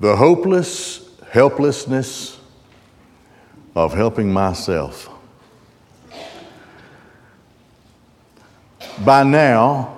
The 0.00 0.16
hopeless 0.16 1.10
helplessness 1.30 2.38
of 3.76 3.94
helping 3.94 4.32
myself. 4.32 5.08
By 9.04 9.22
now, 9.22 9.96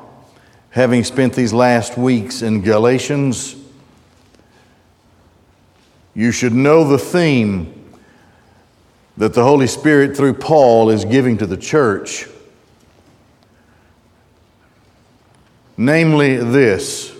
having 0.70 1.04
spent 1.04 1.32
these 1.32 1.52
last 1.52 1.96
weeks 1.96 2.42
in 2.42 2.60
Galatians, 2.60 3.56
you 6.14 6.30
should 6.30 6.52
know 6.52 6.84
the 6.84 6.98
theme 6.98 7.72
that 9.16 9.34
the 9.34 9.42
Holy 9.42 9.66
Spirit, 9.66 10.16
through 10.16 10.34
Paul, 10.34 10.90
is 10.90 11.04
giving 11.04 11.38
to 11.38 11.46
the 11.46 11.56
church. 11.56 12.28
Namely, 15.76 16.36
this 16.36 17.12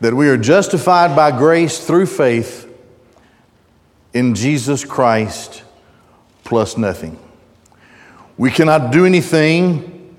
that 0.00 0.14
we 0.14 0.28
are 0.28 0.36
justified 0.36 1.16
by 1.16 1.30
grace 1.36 1.84
through 1.84 2.06
faith 2.06 2.68
in 4.12 4.34
Jesus 4.34 4.84
Christ 4.84 5.62
plus 6.44 6.76
nothing. 6.76 7.18
We 8.38 8.50
cannot 8.50 8.92
do 8.92 9.04
anything 9.04 10.14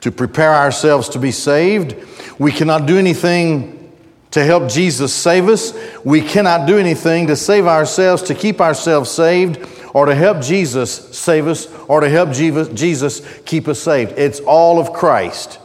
to 0.00 0.10
prepare 0.10 0.52
ourselves 0.52 1.08
to 1.10 1.18
be 1.18 1.30
saved. 1.30 1.96
We 2.38 2.52
cannot 2.52 2.86
do 2.86 2.98
anything 2.98 3.92
to 4.32 4.44
help 4.44 4.68
Jesus 4.68 5.14
save 5.14 5.48
us. 5.48 5.72
We 6.04 6.20
cannot 6.20 6.66
do 6.66 6.76
anything 6.76 7.28
to 7.28 7.36
save 7.36 7.66
ourselves, 7.66 8.22
to 8.24 8.34
keep 8.34 8.60
ourselves 8.60 9.10
saved, 9.10 9.64
or 9.94 10.06
to 10.06 10.14
help 10.14 10.42
Jesus 10.42 11.16
save 11.16 11.46
us, 11.46 11.72
or 11.88 12.00
to 12.00 12.08
help 12.08 12.32
Jesus 12.32 13.40
keep 13.46 13.68
us 13.68 13.78
saved. 13.78 14.18
It's 14.18 14.40
all 14.40 14.80
of 14.80 14.92
Christ. 14.92 15.60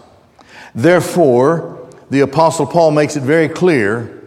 Therefore, 0.76 1.79
the 2.10 2.22
Apostle 2.22 2.66
Paul 2.66 2.92
makes 2.92 3.16
it 3.16 3.24
very 3.24 3.48
clear 3.48 4.22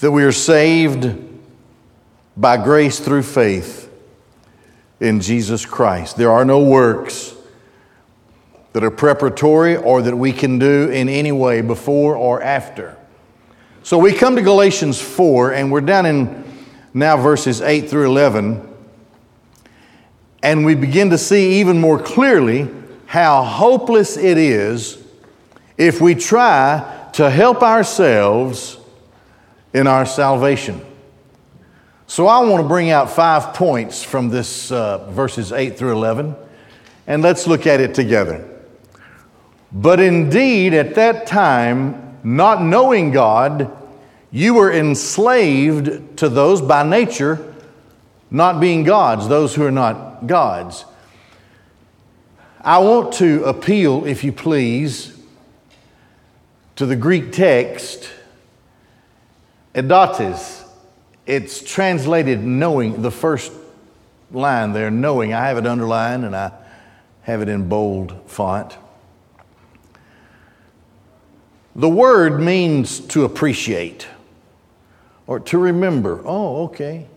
that 0.00 0.10
we 0.10 0.22
are 0.24 0.32
saved 0.32 1.16
by 2.36 2.56
grace 2.62 3.00
through 3.00 3.22
faith 3.22 3.90
in 5.00 5.20
Jesus 5.20 5.64
Christ. 5.64 6.16
There 6.16 6.30
are 6.30 6.44
no 6.44 6.62
works 6.62 7.34
that 8.74 8.84
are 8.84 8.90
preparatory 8.90 9.76
or 9.76 10.02
that 10.02 10.14
we 10.14 10.32
can 10.32 10.58
do 10.58 10.90
in 10.90 11.08
any 11.08 11.32
way 11.32 11.62
before 11.62 12.14
or 12.14 12.42
after. 12.42 12.96
So 13.82 13.96
we 13.96 14.12
come 14.12 14.36
to 14.36 14.42
Galatians 14.42 15.00
4, 15.00 15.52
and 15.54 15.72
we're 15.72 15.80
down 15.80 16.04
in 16.04 16.44
now 16.92 17.16
verses 17.16 17.62
8 17.62 17.88
through 17.88 18.06
11, 18.06 18.62
and 20.42 20.64
we 20.66 20.74
begin 20.74 21.10
to 21.10 21.18
see 21.18 21.60
even 21.60 21.80
more 21.80 21.98
clearly 21.98 22.68
how 23.06 23.42
hopeless 23.42 24.18
it 24.18 24.36
is 24.36 25.02
if 25.78 26.00
we 26.00 26.14
try 26.14 27.08
to 27.14 27.30
help 27.30 27.62
ourselves 27.62 28.76
in 29.72 29.86
our 29.86 30.04
salvation. 30.04 30.84
So 32.06 32.26
I 32.26 32.40
want 32.40 32.62
to 32.62 32.68
bring 32.68 32.90
out 32.90 33.10
five 33.10 33.54
points 33.54 34.02
from 34.02 34.28
this 34.28 34.70
uh, 34.70 35.10
verses 35.10 35.52
8 35.52 35.78
through 35.78 35.92
11, 35.92 36.34
and 37.06 37.22
let's 37.22 37.46
look 37.46 37.66
at 37.66 37.80
it 37.80 37.94
together. 37.94 38.46
But 39.72 40.00
indeed, 40.00 40.74
at 40.74 40.96
that 40.96 41.26
time, 41.26 42.18
not 42.22 42.62
knowing 42.62 43.10
God, 43.12 43.74
you 44.30 44.54
were 44.54 44.72
enslaved 44.72 46.18
to 46.18 46.28
those 46.28 46.60
by 46.60 46.82
nature 46.82 47.48
not 48.30 48.60
being 48.60 48.84
gods, 48.84 49.28
those 49.28 49.54
who 49.54 49.64
are 49.64 49.70
not 49.70 50.26
gods. 50.26 50.84
I 52.60 52.78
want 52.78 53.14
to 53.14 53.44
appeal, 53.44 54.04
if 54.04 54.24
you 54.24 54.32
please, 54.32 55.17
to 56.78 56.86
the 56.86 56.94
Greek 56.94 57.32
text, 57.32 58.08
eidotes 59.74 60.64
it's 61.26 61.60
translated 61.60 62.44
knowing, 62.44 63.02
the 63.02 63.10
first 63.10 63.50
line 64.30 64.72
there, 64.72 64.88
knowing. 64.88 65.34
I 65.34 65.48
have 65.48 65.58
it 65.58 65.66
underlined 65.66 66.24
and 66.24 66.36
I 66.36 66.52
have 67.22 67.42
it 67.42 67.48
in 67.48 67.68
bold 67.68 68.14
font. 68.26 68.78
The 71.74 71.88
word 71.88 72.40
means 72.40 73.00
to 73.08 73.24
appreciate 73.24 74.06
or 75.26 75.40
to 75.40 75.58
remember. 75.58 76.22
Oh, 76.24 76.66
okay. 76.66 77.08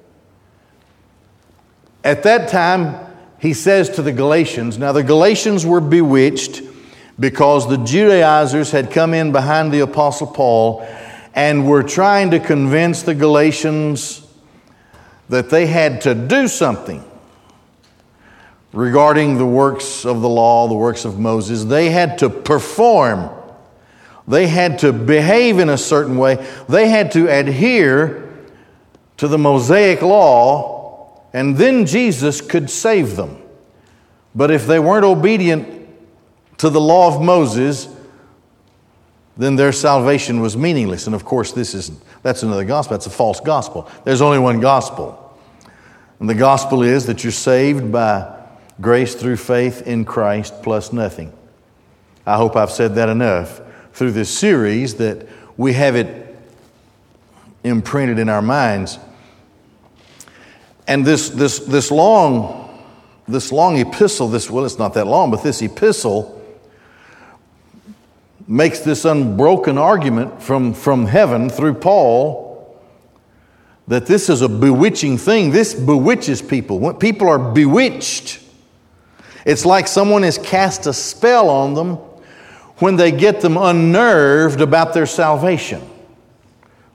At 2.03 2.23
that 2.23 2.49
time, 2.49 2.95
he 3.39 3.53
says 3.53 3.91
to 3.91 4.01
the 4.01 4.11
Galatians, 4.11 4.79
now 4.79 4.91
the 4.91 5.03
Galatians 5.03 5.67
were 5.67 5.81
bewitched 5.81 6.63
because 7.19 7.67
the 7.67 7.77
Judaizers 7.77 8.71
had 8.71 8.91
come 8.91 9.13
in 9.13 9.31
behind 9.31 9.71
the 9.71 9.81
Apostle 9.81 10.27
Paul 10.27 10.87
and 11.33 11.67
were 11.67 11.83
trying 11.83 12.31
to 12.31 12.39
convince 12.39 13.03
the 13.03 13.15
Galatians 13.15 14.27
that 15.29 15.49
they 15.49 15.67
had 15.67 16.01
to 16.01 16.13
do 16.13 16.47
something 16.47 17.03
regarding 18.73 19.37
the 19.37 19.45
works 19.45 20.05
of 20.05 20.21
the 20.21 20.29
law, 20.29 20.67
the 20.67 20.73
works 20.73 21.05
of 21.05 21.19
Moses. 21.19 21.63
They 21.65 21.89
had 21.89 22.17
to 22.19 22.29
perform, 22.29 23.29
they 24.27 24.47
had 24.47 24.79
to 24.79 24.91
behave 24.91 25.59
in 25.59 25.69
a 25.69 25.77
certain 25.77 26.17
way, 26.17 26.45
they 26.67 26.89
had 26.89 27.11
to 27.13 27.27
adhere 27.27 28.29
to 29.17 29.27
the 29.27 29.37
Mosaic 29.37 30.01
law, 30.01 31.21
and 31.33 31.57
then 31.57 31.85
Jesus 31.85 32.41
could 32.41 32.69
save 32.69 33.15
them. 33.15 33.37
But 34.33 34.51
if 34.51 34.65
they 34.65 34.79
weren't 34.79 35.05
obedient 35.05 35.80
to 36.61 36.69
the 36.69 36.79
law 36.79 37.07
of 37.07 37.19
Moses, 37.19 37.87
then 39.35 39.55
their 39.55 39.71
salvation 39.71 40.41
was 40.41 40.55
meaningless. 40.55 41.07
And 41.07 41.15
of 41.15 41.25
course, 41.25 41.53
this 41.53 41.73
is 41.73 41.89
that's 42.21 42.43
another 42.43 42.65
gospel. 42.65 42.95
That's 42.95 43.07
a 43.07 43.09
false 43.09 43.39
gospel. 43.39 43.89
There's 44.03 44.21
only 44.21 44.37
one 44.37 44.59
gospel. 44.59 45.17
And 46.19 46.29
the 46.29 46.35
gospel 46.35 46.83
is 46.83 47.07
that 47.07 47.23
you're 47.23 47.31
saved 47.31 47.91
by 47.91 48.37
grace 48.79 49.15
through 49.15 49.37
faith 49.37 49.87
in 49.87 50.05
Christ 50.05 50.61
plus 50.61 50.93
nothing. 50.93 51.33
I 52.27 52.37
hope 52.37 52.55
I've 52.55 52.69
said 52.69 52.93
that 52.93 53.09
enough 53.09 53.59
through 53.93 54.11
this 54.11 54.29
series 54.29 54.93
that 54.95 55.27
we 55.57 55.73
have 55.73 55.95
it 55.95 56.37
imprinted 57.63 58.19
in 58.19 58.29
our 58.29 58.43
minds. 58.43 58.99
And 60.87 61.03
this, 61.03 61.29
this, 61.29 61.57
this 61.57 61.89
long, 61.89 62.85
this 63.27 63.51
long 63.51 63.79
epistle, 63.79 64.27
this, 64.27 64.47
well, 64.47 64.63
it's 64.63 64.77
not 64.77 64.93
that 64.93 65.07
long, 65.07 65.31
but 65.31 65.41
this 65.41 65.63
epistle 65.63 66.37
makes 68.51 68.81
this 68.81 69.05
unbroken 69.05 69.77
argument 69.77 70.43
from, 70.43 70.73
from 70.73 71.05
heaven 71.05 71.49
through 71.49 71.73
Paul 71.73 72.77
that 73.87 74.05
this 74.05 74.27
is 74.27 74.41
a 74.41 74.49
bewitching 74.49 75.17
thing. 75.17 75.51
This 75.51 75.73
bewitches 75.73 76.41
people. 76.41 76.77
When 76.77 76.95
people 76.95 77.29
are 77.29 77.39
bewitched, 77.39 78.41
it's 79.45 79.65
like 79.65 79.87
someone 79.87 80.23
has 80.23 80.37
cast 80.37 80.85
a 80.85 80.91
spell 80.91 81.49
on 81.49 81.75
them 81.75 81.95
when 82.79 82.97
they 82.97 83.13
get 83.13 83.39
them 83.39 83.55
unnerved 83.55 84.59
about 84.59 84.93
their 84.93 85.05
salvation. 85.05 85.81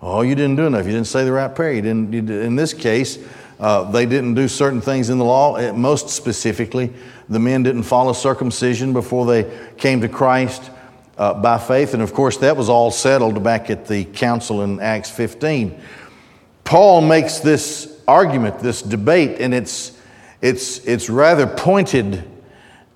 Oh, 0.03 0.21
you 0.21 0.35
didn't 0.35 0.57
do 0.57 0.67
enough. 0.67 0.85
You 0.85 0.93
didn't 0.93 1.07
say 1.07 1.25
the 1.25 1.33
right 1.33 1.53
prayer. 1.55 1.73
You 1.73 1.83
didn't, 1.83 2.13
you 2.13 2.21
did, 2.21 2.45
in 2.45 2.57
this 2.57 2.75
case, 2.75 3.19
uh, 3.59 3.91
they 3.91 4.05
didn't 4.05 4.35
do 4.35 4.47
certain 4.47 4.83
things 4.83 5.09
in 5.09 5.17
the 5.17 5.25
law. 5.25 5.73
Most 5.73 6.11
specifically, 6.11 6.93
the 7.31 7.39
men 7.39 7.63
didn't 7.63 7.85
follow 7.85 8.13
circumcision 8.13 8.93
before 8.93 9.25
they 9.25 9.71
came 9.79 10.03
to 10.03 10.09
Christ 10.09 10.71
uh, 11.19 11.35
by 11.35 11.59
faith. 11.59 11.95
And 11.95 12.03
of 12.03 12.13
course, 12.13 12.37
that 12.39 12.57
was 12.57 12.69
all 12.69 12.91
settled 12.91 13.43
back 13.43 13.71
at 13.71 13.87
the 13.87 14.05
council 14.05 14.63
in 14.63 14.81
Acts 14.81 15.11
15. 15.11 15.81
Paul 16.65 17.01
makes 17.01 17.39
this 17.39 18.01
argument, 18.09 18.59
this 18.61 18.83
debate, 18.83 19.41
and 19.41 19.55
it's, 19.55 19.99
it's, 20.43 20.79
it's 20.87 21.09
rather 21.09 21.47
pointed 21.47 22.25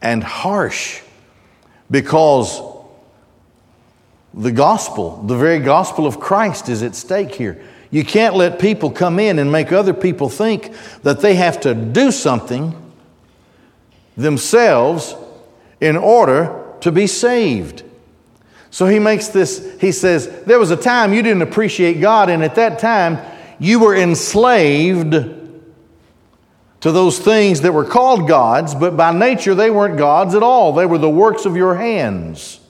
and 0.03 0.23
harsh 0.23 1.01
because 1.91 2.61
the 4.35 4.53
gospel, 4.53 5.23
the 5.23 5.37
very 5.37 5.59
gospel 5.59 6.07
of 6.07 6.21
Christ, 6.21 6.69
is 6.69 6.83
at 6.83 6.95
stake 6.95 7.35
here. 7.35 7.63
You 7.91 8.05
can't 8.05 8.37
let 8.37 8.61
people 8.61 8.91
come 8.91 9.19
in 9.19 9.41
and 9.41 9.51
make 9.51 9.73
other 9.73 9.93
people 9.93 10.29
think 10.29 10.73
that 11.03 11.21
they 11.21 11.35
have 11.35 11.61
to 11.61 11.75
do 11.75 12.13
something 12.13 12.75
themselves 14.17 15.17
in 15.81 15.97
order 15.97 16.65
to 16.83 16.93
be 16.93 17.07
saved. 17.07 17.83
So 18.71 18.87
he 18.87 18.99
makes 18.99 19.29
this, 19.29 19.79
he 19.81 19.93
says, 19.93 20.45
There 20.45 20.59
was 20.59 20.71
a 20.71 20.77
time 20.77 21.13
you 21.13 21.23
didn't 21.23 21.43
appreciate 21.43 22.01
God, 22.01 22.31
and 22.31 22.43
at 22.43 22.55
that 22.55 22.79
time 22.79 23.19
you 23.59 23.81
were 23.81 23.97
enslaved 23.97 25.13
to 26.81 26.93
those 26.93 27.19
things 27.19 27.61
that 27.61 27.73
were 27.73 27.85
called 27.85 28.27
gods, 28.27 28.75
but 28.75 28.97
by 28.97 29.13
nature 29.13 29.55
they 29.55 29.71
weren't 29.71 29.99
gods 29.99 30.35
at 30.35 30.43
all. 30.43 30.73
They 30.73 30.87
were 30.87 30.99
the 30.99 31.11
works 31.11 31.45
of 31.45 31.57
your 31.57 31.75
hands. 31.75 32.61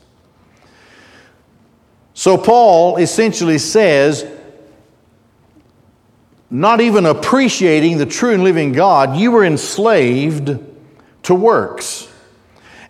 So 2.14 2.36
Paul 2.36 2.96
essentially 2.96 3.58
says, 3.58 4.26
not 6.50 6.80
even 6.80 7.06
appreciating 7.06 7.98
the 7.98 8.06
true 8.06 8.34
and 8.34 8.42
living 8.42 8.72
God, 8.72 9.16
you 9.16 9.30
were 9.30 9.44
enslaved 9.44 10.58
to 11.22 11.34
works. 11.34 12.09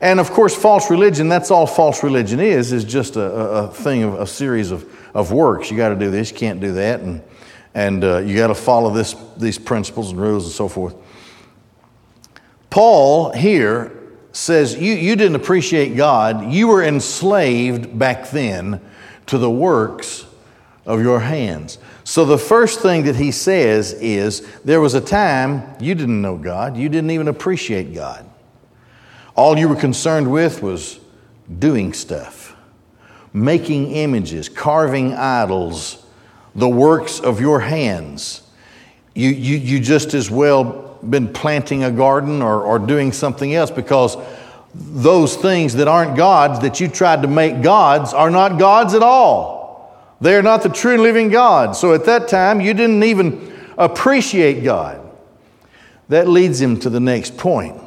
And 0.01 0.19
of 0.19 0.31
course, 0.31 0.55
false 0.55 0.91
religion, 0.91 1.29
that's 1.29 1.51
all 1.51 1.67
false 1.67 2.03
religion 2.03 2.41
is, 2.41 2.73
is 2.73 2.85
just 2.85 3.17
a, 3.17 3.23
a 3.23 3.69
thing 3.69 4.03
of 4.03 4.15
a 4.15 4.27
series 4.27 4.71
of, 4.71 4.91
of 5.15 5.31
works. 5.31 5.71
You 5.71 5.77
got 5.77 5.91
to 5.91 5.97
do 5.97 6.11
this, 6.11 6.31
you 6.31 6.39
can't 6.39 6.59
do 6.61 6.73
that, 6.73 7.01
and, 7.01 7.23
and 7.75 8.03
uh, 8.03 8.19
you 8.19 8.35
got 8.37 8.47
to 8.47 8.55
follow 8.55 8.91
this, 8.91 9.15
these 9.37 9.59
principles 9.59 10.13
and 10.13 10.21
rules 10.21 10.45
and 10.45 10.55
so 10.55 10.69
forth. 10.69 10.95
Paul 12.71 13.33
here 13.33 13.93
says, 14.33 14.77
you, 14.81 14.95
you 14.95 15.17
didn't 15.17 15.35
appreciate 15.35 15.97
God. 15.97 16.53
You 16.53 16.69
were 16.69 16.83
enslaved 16.83 17.99
back 17.99 18.31
then 18.31 18.81
to 19.27 19.39
the 19.39 19.51
works 19.51 20.25
of 20.87 21.03
your 21.03 21.21
hands. 21.21 21.79
So 22.05 22.25
the 22.25 22.39
first 22.39 22.81
thing 22.81 23.05
that 23.05 23.17
he 23.17 23.33
says 23.33 23.93
is, 23.93 24.47
there 24.65 24.81
was 24.81 24.95
a 24.95 25.01
time 25.01 25.77
you 25.79 25.95
didn't 25.95 26.23
know 26.23 26.39
God, 26.39 26.77
you 26.77 26.89
didn't 26.89 27.11
even 27.11 27.29
appreciate 27.29 27.93
God. 27.93 28.30
All 29.35 29.59
you 29.59 29.69
were 29.69 29.77
concerned 29.77 30.31
with 30.31 30.63
was 30.63 31.01
doing 31.59 31.93
stuff, 31.93 32.57
making 33.33 33.93
images, 33.93 34.49
carving 34.49 35.15
idols, 35.15 36.05
the 36.55 36.69
works 36.69 37.21
of 37.21 37.41
your 37.41 37.61
hands. 37.61 38.43
You, 39.15 39.31
you, 39.31 39.57
you 39.57 39.81
just 39.81 40.15
as 40.15 40.31
well 40.31 40.99
been 41.09 41.33
planting 41.33 41.85
a 41.85 41.91
garden 41.91 42.43
or, 42.43 42.63
or 42.63 42.79
doing 42.79 43.13
something 43.13 43.55
else 43.55 43.71
because 43.71 44.17
those 44.75 45.37
things 45.37 45.75
that 45.75 45.89
aren't 45.89 46.17
gods 46.17 46.61
that 46.61 46.79
you 46.79 46.89
tried 46.89 47.23
to 47.23 47.29
make 47.29 47.63
gods 47.63 48.13
are 48.13 48.31
not 48.31 48.59
gods 48.59 48.95
at 48.95 49.03
all. 49.03 49.61
They 50.21 50.37
are 50.37 50.43
not 50.43 50.63
the 50.63 50.69
true 50.69 50.95
and 50.95 51.03
living 51.03 51.31
God. 51.31 51.75
So 51.75 51.95
at 51.95 52.05
that 52.05 52.29
time, 52.29 52.61
you 52.61 52.75
didn't 52.75 53.03
even 53.03 53.53
appreciate 53.79 54.63
God. 54.63 55.01
That 56.09 56.29
leads 56.29 56.61
him 56.61 56.79
to 56.81 56.91
the 56.91 57.01
next 57.01 57.37
point. 57.37 57.81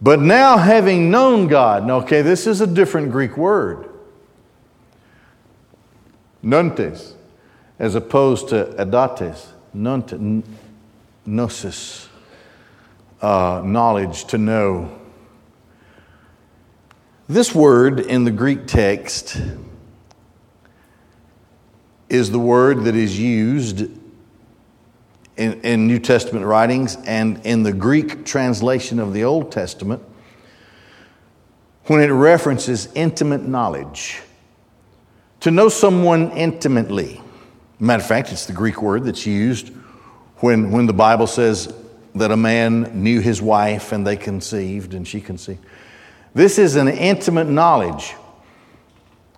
But 0.00 0.20
now, 0.20 0.56
having 0.56 1.10
known 1.10 1.48
God, 1.48 1.90
okay, 1.90 2.22
this 2.22 2.46
is 2.46 2.60
a 2.60 2.66
different 2.66 3.10
Greek 3.10 3.36
word. 3.36 3.88
gnontes, 6.42 7.14
as 7.78 7.96
opposed 7.96 8.48
to 8.50 8.66
eidotes. 8.78 9.48
gnontes, 9.74 10.44
gnosis 11.26 12.08
uh, 13.20 13.62
knowledge, 13.64 14.24
to 14.26 14.38
know. 14.38 14.96
This 17.28 17.54
word 17.54 18.00
in 18.00 18.24
the 18.24 18.30
Greek 18.30 18.66
text 18.66 19.40
is 22.08 22.30
the 22.30 22.38
word 22.38 22.84
that 22.84 22.94
is 22.94 23.18
used 23.18 23.90
in, 25.38 25.60
in, 25.62 25.86
New 25.86 25.98
Testament 25.98 26.44
writings 26.44 26.96
and 27.06 27.44
in 27.46 27.62
the 27.62 27.72
Greek 27.72 28.24
translation 28.26 28.98
of 28.98 29.12
the 29.12 29.24
Old 29.24 29.52
Testament 29.52 30.02
when 31.84 32.00
it 32.00 32.08
references 32.08 32.88
intimate 32.94 33.42
knowledge. 33.42 34.20
To 35.40 35.50
know 35.50 35.68
someone 35.68 36.32
intimately. 36.32 37.22
Matter 37.78 38.02
of 38.02 38.08
fact, 38.08 38.32
it's 38.32 38.46
the 38.46 38.52
Greek 38.52 38.82
word 38.82 39.04
that's 39.04 39.26
used 39.26 39.68
when, 40.38 40.70
when 40.72 40.86
the 40.86 40.92
Bible 40.92 41.26
says 41.26 41.72
that 42.16 42.32
a 42.32 42.36
man 42.36 43.02
knew 43.02 43.20
his 43.20 43.40
wife 43.40 43.92
and 43.92 44.06
they 44.06 44.16
conceived 44.16 44.94
and 44.94 45.06
she 45.06 45.20
conceived. 45.20 45.64
This 46.34 46.58
is 46.58 46.76
an 46.76 46.88
intimate 46.88 47.48
knowledge. 47.48 48.14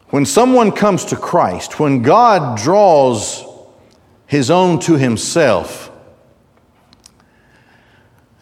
When 0.09 0.27
someone 0.27 0.73
comes 0.73 1.05
to 1.07 1.17
Christ, 1.17 1.79
when 1.79 2.03
God 2.03 2.59
draws 2.59 3.45
his 4.27 4.51
own 4.51 4.79
to 4.81 4.97
himself, 4.97 5.90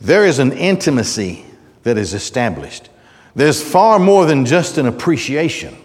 there 0.01 0.25
is 0.25 0.39
an 0.39 0.53
intimacy 0.53 1.45
that 1.83 1.99
is 1.99 2.15
established. 2.15 2.89
There's 3.35 3.63
far 3.63 3.99
more 3.99 4.27
than 4.27 4.47
just 4.47 4.79
an 4.79 4.87
appreciation. 4.87 5.77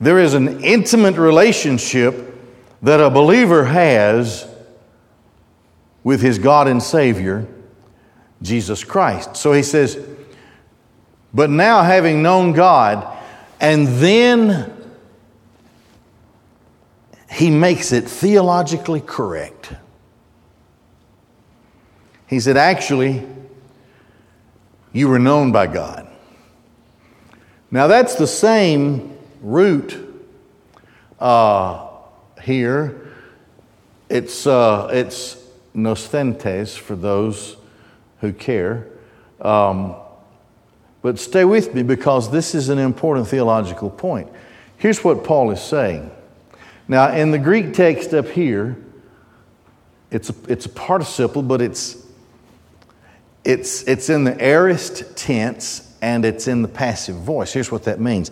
There 0.00 0.18
is 0.18 0.34
an 0.34 0.62
intimate 0.62 1.16
relationship 1.16 2.26
that 2.82 3.00
a 3.00 3.10
believer 3.10 3.66
has 3.66 4.46
with 6.02 6.22
his 6.22 6.38
God 6.38 6.66
and 6.66 6.82
Savior, 6.82 7.46
Jesus 8.40 8.84
Christ. 8.84 9.36
So 9.36 9.52
he 9.52 9.62
says, 9.62 9.98
But 11.34 11.50
now 11.50 11.82
having 11.82 12.22
known 12.22 12.52
God, 12.52 13.18
and 13.60 13.86
then 13.86 14.72
he 17.30 17.50
makes 17.50 17.92
it 17.92 18.08
theologically 18.08 19.00
correct. 19.00 19.74
He 22.30 22.38
said, 22.38 22.56
Actually, 22.56 23.26
you 24.92 25.08
were 25.08 25.18
known 25.18 25.50
by 25.50 25.66
God. 25.66 26.06
Now, 27.72 27.88
that's 27.88 28.14
the 28.14 28.26
same 28.28 29.18
root 29.40 29.98
uh, 31.18 31.88
here. 32.40 33.08
It's, 34.08 34.46
uh, 34.46 34.88
it's 34.92 35.38
gnosthentes 35.74 36.78
for 36.78 36.94
those 36.94 37.56
who 38.20 38.32
care. 38.32 38.86
Um, 39.40 39.96
but 41.02 41.18
stay 41.18 41.44
with 41.44 41.74
me 41.74 41.82
because 41.82 42.30
this 42.30 42.54
is 42.54 42.68
an 42.68 42.78
important 42.78 43.26
theological 43.26 43.90
point. 43.90 44.28
Here's 44.78 45.02
what 45.02 45.24
Paul 45.24 45.50
is 45.50 45.60
saying. 45.60 46.12
Now, 46.86 47.12
in 47.12 47.32
the 47.32 47.38
Greek 47.38 47.74
text 47.74 48.14
up 48.14 48.28
here, 48.28 48.76
it's 50.12 50.30
a, 50.30 50.34
it's 50.48 50.66
a 50.66 50.70
participle, 50.70 51.42
but 51.42 51.60
it's, 51.60 51.99
it's, 53.44 53.82
it's 53.84 54.10
in 54.10 54.24
the 54.24 54.40
aorist 54.42 55.16
tense 55.16 55.94
and 56.02 56.24
it's 56.24 56.48
in 56.48 56.62
the 56.62 56.68
passive 56.68 57.16
voice. 57.16 57.52
Here's 57.52 57.70
what 57.70 57.84
that 57.84 58.00
means. 58.00 58.30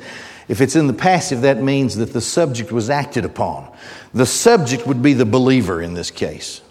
If 0.48 0.60
it's 0.60 0.76
in 0.76 0.86
the 0.86 0.94
passive, 0.94 1.42
that 1.42 1.62
means 1.62 1.96
that 1.96 2.12
the 2.12 2.20
subject 2.20 2.72
was 2.72 2.88
acted 2.88 3.24
upon. 3.24 3.70
The 4.14 4.26
subject 4.26 4.86
would 4.86 5.02
be 5.02 5.12
the 5.12 5.26
believer 5.26 5.82
in 5.82 5.94
this 5.94 6.10
case. 6.10 6.62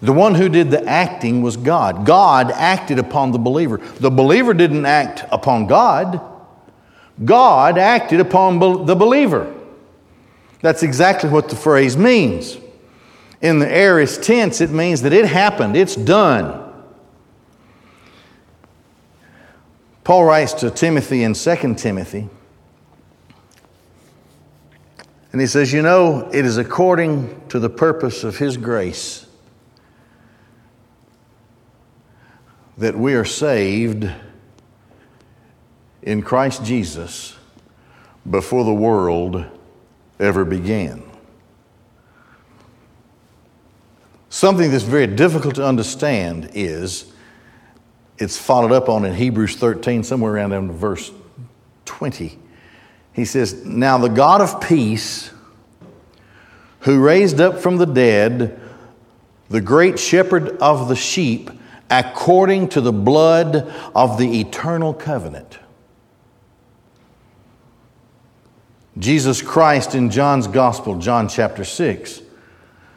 The 0.00 0.12
one 0.12 0.34
who 0.34 0.48
did 0.48 0.70
the 0.70 0.84
acting 0.86 1.42
was 1.42 1.56
God. 1.56 2.06
God 2.06 2.50
acted 2.52 2.98
upon 2.98 3.32
the 3.32 3.38
believer. 3.38 3.78
The 3.78 4.10
believer 4.10 4.54
didn't 4.54 4.86
act 4.86 5.24
upon 5.30 5.66
God, 5.66 6.20
God 7.22 7.76
acted 7.76 8.20
upon 8.20 8.58
the 8.86 8.96
believer. 8.96 9.54
That's 10.62 10.82
exactly 10.82 11.28
what 11.28 11.48
the 11.48 11.56
phrase 11.56 11.96
means. 11.96 12.56
In 13.42 13.58
the 13.58 13.70
aorist 13.70 14.22
tense, 14.22 14.60
it 14.60 14.70
means 14.70 15.02
that 15.02 15.12
it 15.12 15.26
happened, 15.26 15.76
it's 15.76 15.96
done. 15.96 16.69
Paul 20.10 20.24
writes 20.24 20.54
to 20.54 20.72
Timothy 20.72 21.22
in 21.22 21.34
2 21.34 21.74
Timothy, 21.76 22.28
and 25.30 25.40
he 25.40 25.46
says, 25.46 25.72
You 25.72 25.82
know, 25.82 26.28
it 26.32 26.44
is 26.44 26.58
according 26.58 27.46
to 27.50 27.60
the 27.60 27.70
purpose 27.70 28.24
of 28.24 28.36
His 28.36 28.56
grace 28.56 29.24
that 32.76 32.98
we 32.98 33.14
are 33.14 33.24
saved 33.24 34.10
in 36.02 36.22
Christ 36.22 36.64
Jesus 36.64 37.36
before 38.28 38.64
the 38.64 38.74
world 38.74 39.44
ever 40.18 40.44
began. 40.44 41.04
Something 44.28 44.72
that's 44.72 44.82
very 44.82 45.06
difficult 45.06 45.54
to 45.54 45.64
understand 45.64 46.50
is 46.52 47.12
it's 48.20 48.38
followed 48.38 48.70
up 48.70 48.88
on 48.88 49.04
in 49.04 49.14
Hebrews 49.14 49.56
13, 49.56 50.04
somewhere 50.04 50.34
around 50.34 50.52
in 50.52 50.70
verse 50.70 51.10
20. 51.86 52.38
He 53.14 53.24
says, 53.24 53.64
Now 53.64 53.98
the 53.98 54.08
God 54.08 54.40
of 54.42 54.60
peace, 54.60 55.30
who 56.80 57.00
raised 57.00 57.40
up 57.40 57.58
from 57.58 57.78
the 57.78 57.86
dead 57.86 58.60
the 59.48 59.60
great 59.60 59.98
shepherd 59.98 60.56
of 60.58 60.88
the 60.88 60.94
sheep, 60.94 61.50
according 61.90 62.68
to 62.68 62.80
the 62.80 62.92
blood 62.92 63.68
of 63.96 64.16
the 64.16 64.40
eternal 64.40 64.94
covenant. 64.94 65.58
Jesus 68.96 69.42
Christ 69.42 69.94
in 69.94 70.10
John's 70.10 70.46
Gospel, 70.46 70.98
John 70.98 71.28
chapter 71.28 71.64
6, 71.64 72.22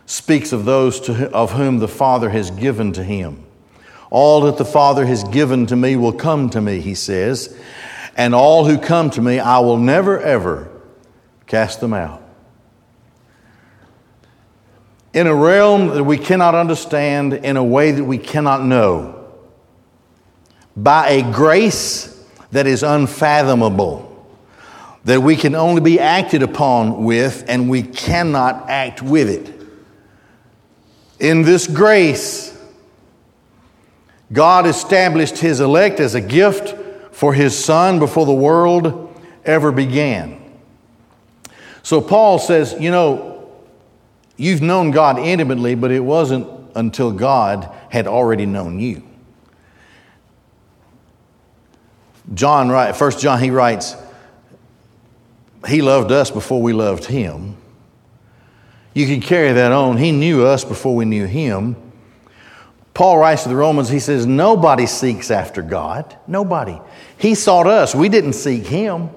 speaks 0.06 0.51
of 0.51 0.65
those 0.65 1.00
to, 1.01 1.32
of 1.32 1.53
whom 1.53 1.80
the 1.80 1.88
Father 1.88 2.30
has 2.30 2.51
given 2.51 2.94
to 2.94 3.03
him. 3.03 3.44
All 4.13 4.41
that 4.41 4.58
the 4.58 4.65
Father 4.65 5.05
has 5.05 5.25
given 5.25 5.65
to 5.65 5.75
me 5.75 5.98
will 5.98 6.13
come 6.13 6.50
to 6.51 6.62
me, 6.62 6.79
he 6.79 6.96
says, 6.96 7.58
and 8.15 8.34
all 8.34 8.63
who 8.63 8.77
come 8.77 9.10
to 9.10 9.22
me, 9.22 9.39
I 9.39 9.60
will 9.60 9.79
never, 9.79 10.22
ever 10.22 10.70
cast 11.48 11.82
them 11.82 11.93
out 11.93 12.24
in 15.13 15.27
a 15.27 15.36
realm 15.36 15.89
that 15.89 16.03
we 16.03 16.17
cannot 16.17 16.55
understand, 16.55 17.34
in 17.34 17.55
a 17.55 17.63
way 17.63 17.91
that 17.91 18.03
we 18.03 18.17
cannot 18.17 18.63
know, 18.63 19.32
by 20.75 21.10
a 21.10 21.32
grace 21.32 22.10
that 22.51 22.65
is 22.65 22.82
unfathomable, 22.82 24.10
that 25.05 25.22
we 25.22 25.36
can 25.36 25.53
only 25.53 25.82
be 25.82 26.00
acted 26.00 26.41
upon 26.41 27.03
with, 27.03 27.46
and 27.48 27.70
we 27.70 27.84
cannot 27.84 28.70
act 28.70 29.01
with 29.01 29.29
it. 29.29 29.53
In 31.20 31.43
this 31.43 31.67
grace, 31.67 32.52
God 34.32 34.65
established 34.65 35.38
His 35.38 35.60
elect 35.60 36.00
as 36.00 36.15
a 36.15 36.22
gift 36.22 36.75
for 37.13 37.34
his 37.34 37.58
son 37.58 38.00
before 38.00 38.25
the 38.25 38.34
world 38.34 39.15
ever 39.46 39.72
began. 39.72 40.39
So 41.84 42.01
Paul 42.01 42.39
says, 42.39 42.75
you 42.80 42.89
know, 42.89 43.51
you've 44.36 44.62
known 44.62 44.92
God 44.92 45.20
intimately, 45.20 45.75
but 45.75 45.92
it 45.92 46.00
wasn't 46.00 46.48
until 46.75 47.12
God 47.12 47.70
had 47.89 48.08
already 48.08 48.48
known 48.48 48.80
you. 48.80 49.03
John, 52.34 52.70
right, 52.70 52.96
First 52.96 53.20
John, 53.20 53.39
he 53.39 53.51
writes, 53.51 53.96
He 55.68 55.82
loved 55.82 56.12
us 56.12 56.32
before 56.32 56.62
we 56.62 56.74
loved 56.74 57.06
Him. 57.06 57.58
You 58.96 59.06
can 59.06 59.22
carry 59.22 59.51
that 59.53 59.72
on. 59.72 59.98
He 59.98 60.12
knew 60.12 60.46
us 60.46 60.63
before 60.63 60.96
we 60.96 61.06
knew 61.06 61.25
Him. 61.25 61.75
Paul 62.94 63.18
writes 63.18 63.44
to 63.44 63.50
the 63.50 63.56
Romans, 63.56 63.90
he 63.90 64.00
says, 64.00 64.26
Nobody 64.26 64.86
seeks 64.86 65.32
after 65.32 65.62
God. 65.62 66.16
Nobody. 66.28 66.80
He 67.18 67.34
sought 67.36 67.66
us. 67.66 67.96
We 67.96 68.08
didn't 68.08 68.34
seek 68.34 68.68
Him. 68.68 69.10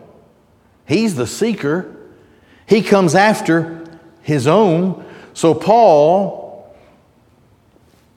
He's 0.87 1.15
the 1.15 1.27
seeker. 1.27 1.95
He 2.67 2.83
comes 2.83 3.15
after 3.15 3.85
His 4.23 4.47
own. 4.47 5.05
So 5.35 5.53
Paul 5.53 6.75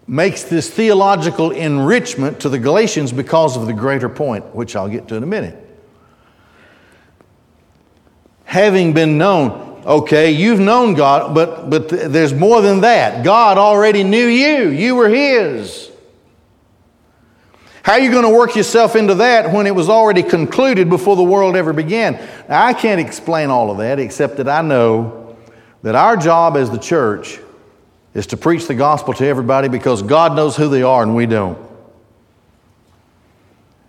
makes 0.08 0.44
this 0.44 0.70
theological 0.70 1.52
enrichment 1.52 2.40
to 2.40 2.50
the 2.50 2.58
Galatians 2.58 3.12
because 3.12 3.58
of 3.58 3.68
the 3.68 3.74
greater 3.74 4.10
point, 4.10 4.56
which 4.56 4.76
I'll 4.76 4.90
get 4.90 5.08
to 5.10 5.16
in 5.16 5.24
a 5.24 5.28
minute. 5.28 5.66
Having 8.46 8.94
been 8.94 9.18
known, 9.20 9.69
okay, 9.86 10.32
you've 10.32 10.60
known 10.60 10.94
God, 10.94 11.34
but, 11.34 11.70
but 11.70 11.90
there's 11.90 12.34
more 12.34 12.62
than 12.62 12.82
that. 12.82 13.24
God 13.24 13.58
already 13.58 14.04
knew 14.04 14.26
you, 14.26 14.70
you 14.70 14.96
were 14.96 15.10
His. 15.10 15.90
How 17.84 17.94
are 17.94 18.00
you 18.00 18.12
going 18.12 18.24
to 18.24 18.30
work 18.30 18.56
yourself 18.56 18.96
into 18.96 19.16
that 19.16 19.52
when 19.52 19.66
it 19.66 19.74
was 19.74 19.90
already 19.90 20.22
concluded 20.22 20.90
before 20.90 21.16
the 21.16 21.24
world 21.24 21.56
ever 21.56 21.74
began? 21.74 22.14
Now, 22.48 22.66
I 22.66 22.74
can't 22.74 23.02
explain 23.02 23.50
all 23.50 23.72
of 23.72 23.78
that 23.80 24.00
except 24.00 24.38
that 24.38 24.48
I 24.48 24.62
know 24.62 25.38
that 25.82 25.96
our 25.96 26.18
job 26.18 26.58
as 26.58 26.70
the 26.70 26.78
church 26.78 27.40
is 28.14 28.28
to 28.28 28.38
preach 28.38 28.68
the 28.68 28.76
gospel 28.76 29.14
to 29.16 29.26
everybody 29.26 29.70
because 29.70 30.04
God 30.04 30.36
knows 30.36 30.56
who 30.56 30.68
they 30.70 30.84
are 30.84 31.02
and 31.02 31.16
we 31.16 31.26
don't. 31.26 31.58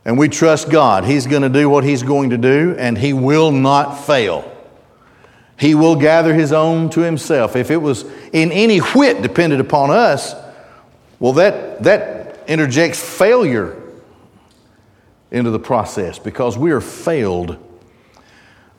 And 0.04 0.18
we 0.18 0.28
trust 0.28 0.70
God. 0.70 1.04
He's 1.04 1.26
going 1.26 1.42
to 1.42 1.49
do 1.49 1.68
what 1.68 1.85
He's 1.85 2.02
going 2.02 2.30
to 2.30 2.38
do, 2.38 2.75
and 2.78 2.97
He 2.97 3.12
will 3.12 3.52
not 3.52 4.06
fail. 4.06 4.50
He 5.61 5.75
will 5.75 5.97
gather 5.97 6.35
His 6.35 6.52
own 6.52 6.90
to 6.90 7.00
Himself. 7.00 7.55
If 7.55 7.71
it 7.71 7.76
was 7.76 8.05
in 8.33 8.50
any 8.50 8.79
whit 8.79 9.23
dependent 9.23 9.61
upon 9.61 9.90
us, 9.90 10.35
well, 11.19 11.35
that, 11.35 11.83
that 11.83 12.45
interjects 12.49 13.00
failure 13.00 13.76
into 15.31 15.50
the 15.50 15.59
process 15.59 16.19
because 16.19 16.57
we 16.57 16.73
are 16.73 16.81
failed 16.81 17.59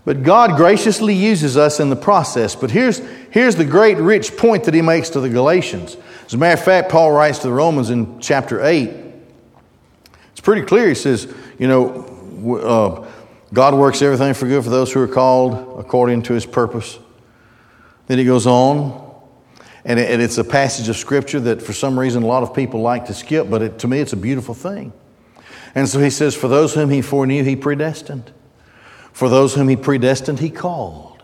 but 0.04 0.24
God 0.24 0.58
graciously 0.58 1.14
uses 1.14 1.58
us 1.58 1.80
in 1.80 1.90
the 1.90 1.96
process. 1.96 2.56
But 2.56 2.72
here's, 2.72 3.00
here's 3.30 3.56
the 3.56 3.66
great 3.66 3.98
rich 3.98 4.36
point 4.36 4.64
that 4.64 4.74
he 4.74 4.82
makes 4.82 5.10
to 5.10 5.20
the 5.20 5.30
Galatians. 5.30 5.96
As 6.26 6.34
a 6.34 6.38
matter 6.38 6.60
of 6.60 6.66
fact, 6.66 6.92
Paul 6.92 7.12
writes 7.12 7.40
to 7.40 7.48
the 7.48 7.54
Romans 7.54 7.92
in 7.92 8.20
chapter 8.20 8.64
8. 8.66 8.90
It's 10.32 10.42
pretty 10.42 10.64
clear. 10.64 10.90
He 10.90 10.96
says, 10.96 11.32
you 11.60 11.68
know, 11.68 12.58
uh, 12.64 13.11
God 13.54 13.74
works 13.74 14.02
everything 14.02 14.34
for 14.34 14.48
good 14.48 14.64
for 14.64 14.70
those 14.70 14.92
who 14.94 15.02
are 15.02 15.08
called 15.08 15.80
according 15.80 16.24
to 16.24 16.34
his 16.34 16.46
purpose. 16.46 16.98
Then 18.08 18.18
he 18.18 18.24
goes 18.24 18.48
on, 18.48 19.10
and, 19.84 20.00
it's 20.00 20.38
a 20.38 20.44
passage 20.44 20.88
of 20.90 20.96
scripture 20.96 21.40
that 21.42 21.62
for 21.62 21.74
some 21.74 22.00
reason 22.00 22.24
a 22.24 22.28
lot 22.28 22.44
of 22.44 22.54
people 22.54 22.82
like 22.82 23.06
to 23.06 23.14
skip, 23.14 23.50
but 23.50 23.62
it, 23.62 23.80
to 23.80 23.88
me 23.88 24.00
it's 24.00 24.14
a 24.14 24.18
beautiful 24.18 24.54
thing. 24.54 24.94
And 25.76 25.88
so 25.88 26.00
he 26.00 26.10
says, 26.10 26.36
For 26.36 26.48
those 26.48 26.74
whom 26.74 26.90
he 26.90 27.02
foreknew, 27.02 27.44
he 27.44 27.56
predestined. 27.56 28.32
For 29.12 29.30
those 29.30 29.56
whom 29.56 29.68
he 29.68 29.76
predestined, 29.76 30.40
he 30.40 30.50
called. 30.50 31.24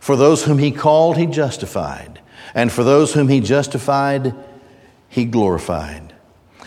For 0.00 0.16
those 0.16 0.44
whom 0.44 0.58
he 0.58 0.70
called, 0.70 1.16
he 1.16 1.26
justified. 1.26 2.20
And 2.54 2.70
for 2.70 2.84
those 2.84 3.14
whom 3.14 3.28
he 3.28 3.40
justified, 3.40 4.34
he 5.08 5.24
glorified. 5.24 6.05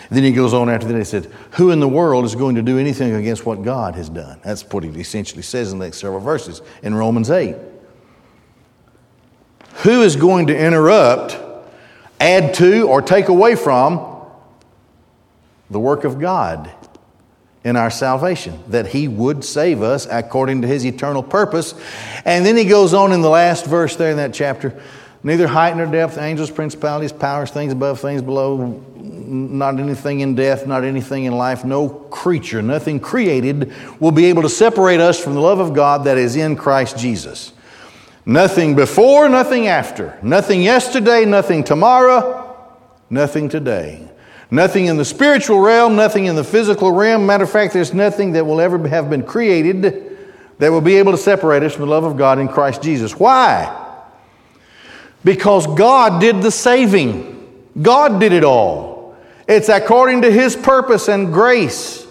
Then 0.09 0.23
he 0.23 0.31
goes 0.31 0.53
on 0.53 0.69
after 0.69 0.87
that. 0.87 0.97
He 0.97 1.03
said, 1.03 1.31
Who 1.51 1.69
in 1.71 1.79
the 1.79 1.87
world 1.87 2.25
is 2.25 2.35
going 2.35 2.55
to 2.55 2.61
do 2.61 2.79
anything 2.79 3.13
against 3.13 3.45
what 3.45 3.61
God 3.61 3.95
has 3.95 4.09
done? 4.09 4.39
That's 4.43 4.63
what 4.63 4.83
he 4.83 4.89
essentially 4.89 5.43
says 5.43 5.71
in 5.71 5.79
the 5.79 5.85
next 5.85 5.99
several 5.99 6.19
verses 6.19 6.61
in 6.81 6.95
Romans 6.95 7.29
8. 7.29 7.55
Who 9.83 10.01
is 10.01 10.15
going 10.15 10.47
to 10.47 10.57
interrupt, 10.57 11.37
add 12.19 12.55
to, 12.55 12.87
or 12.87 13.01
take 13.01 13.27
away 13.27 13.55
from 13.55 14.25
the 15.69 15.79
work 15.79 16.03
of 16.03 16.19
God? 16.19 16.71
in 17.63 17.75
our 17.75 17.89
salvation, 17.91 18.57
that 18.69 18.87
He 18.87 19.07
would 19.07 19.43
save 19.43 19.81
us 19.81 20.07
according 20.09 20.61
to 20.61 20.67
His 20.67 20.85
eternal 20.85 21.21
purpose. 21.21 21.73
And 22.23 22.45
then 22.45 22.55
He 22.55 22.63
goes 22.65 22.93
on 22.93 23.11
in 23.11 23.21
the 23.21 23.29
last 23.29 23.65
verse 23.65 23.95
there 23.95 24.11
in 24.11 24.17
that 24.17 24.33
chapter 24.33 24.81
neither 25.23 25.47
height 25.47 25.75
nor 25.75 25.85
depth, 25.85 26.17
angels, 26.17 26.49
principalities, 26.51 27.11
powers, 27.11 27.51
things 27.51 27.73
above, 27.73 27.99
things 27.99 28.21
below, 28.21 28.83
not 28.95 29.79
anything 29.79 30.21
in 30.21 30.35
death, 30.35 30.65
not 30.65 30.83
anything 30.83 31.25
in 31.25 31.33
life, 31.33 31.63
no 31.63 31.89
creature, 31.89 32.61
nothing 32.61 32.99
created 32.99 33.73
will 33.99 34.11
be 34.11 34.25
able 34.25 34.41
to 34.41 34.49
separate 34.49 34.99
us 34.99 35.21
from 35.21 35.33
the 35.33 35.41
love 35.41 35.59
of 35.59 35.73
God 35.73 36.05
that 36.05 36.17
is 36.17 36.35
in 36.35 36.55
Christ 36.55 36.97
Jesus. 36.97 37.53
Nothing 38.25 38.75
before, 38.75 39.27
nothing 39.29 39.67
after. 39.67 40.17
Nothing 40.21 40.61
yesterday, 40.61 41.25
nothing 41.25 41.63
tomorrow, 41.63 42.67
nothing 43.09 43.49
today. 43.49 44.07
Nothing 44.51 44.85
in 44.85 44.97
the 44.97 45.05
spiritual 45.05 45.59
realm, 45.59 45.95
nothing 45.95 46.25
in 46.25 46.35
the 46.35 46.43
physical 46.43 46.91
realm. 46.91 47.25
Matter 47.25 47.43
of 47.43 47.51
fact, 47.51 47.73
there's 47.73 47.93
nothing 47.93 48.33
that 48.33 48.45
will 48.45 48.59
ever 48.59 48.87
have 48.87 49.09
been 49.09 49.23
created 49.23 50.17
that 50.57 50.71
will 50.71 50.81
be 50.81 50.95
able 50.95 51.11
to 51.11 51.17
separate 51.17 51.63
us 51.63 51.73
from 51.73 51.85
the 51.85 51.91
love 51.91 52.03
of 52.03 52.17
God 52.17 52.39
in 52.39 52.47
Christ 52.47 52.81
Jesus. 52.81 53.15
Why? 53.15 53.88
Because 55.23 55.67
God 55.67 56.21
did 56.21 56.41
the 56.41 56.51
saving, 56.51 57.35
God 57.81 58.19
did 58.19 58.33
it 58.33 58.43
all. 58.43 59.17
It's 59.47 59.69
according 59.69 60.21
to 60.21 60.31
His 60.31 60.55
purpose 60.55 61.07
and 61.07 61.33
grace. 61.33 62.05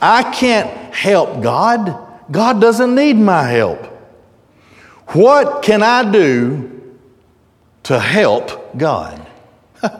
I 0.00 0.30
can't 0.32 0.94
help 0.94 1.42
God, 1.42 1.98
God 2.30 2.60
doesn't 2.60 2.94
need 2.94 3.16
my 3.16 3.44
help. 3.44 3.84
What 5.08 5.62
can 5.62 5.82
I 5.82 6.10
do 6.10 6.94
to 7.84 7.98
help 7.98 8.76
God? 8.76 9.24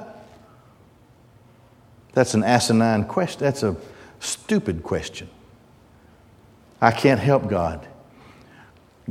That's 2.13 2.35
an 2.35 2.43
asinine 2.43 3.05
question. 3.05 3.41
That's 3.41 3.63
a 3.63 3.77
stupid 4.19 4.83
question. 4.83 5.29
I 6.81 6.91
can't 6.91 7.21
help 7.21 7.49
God. 7.49 7.87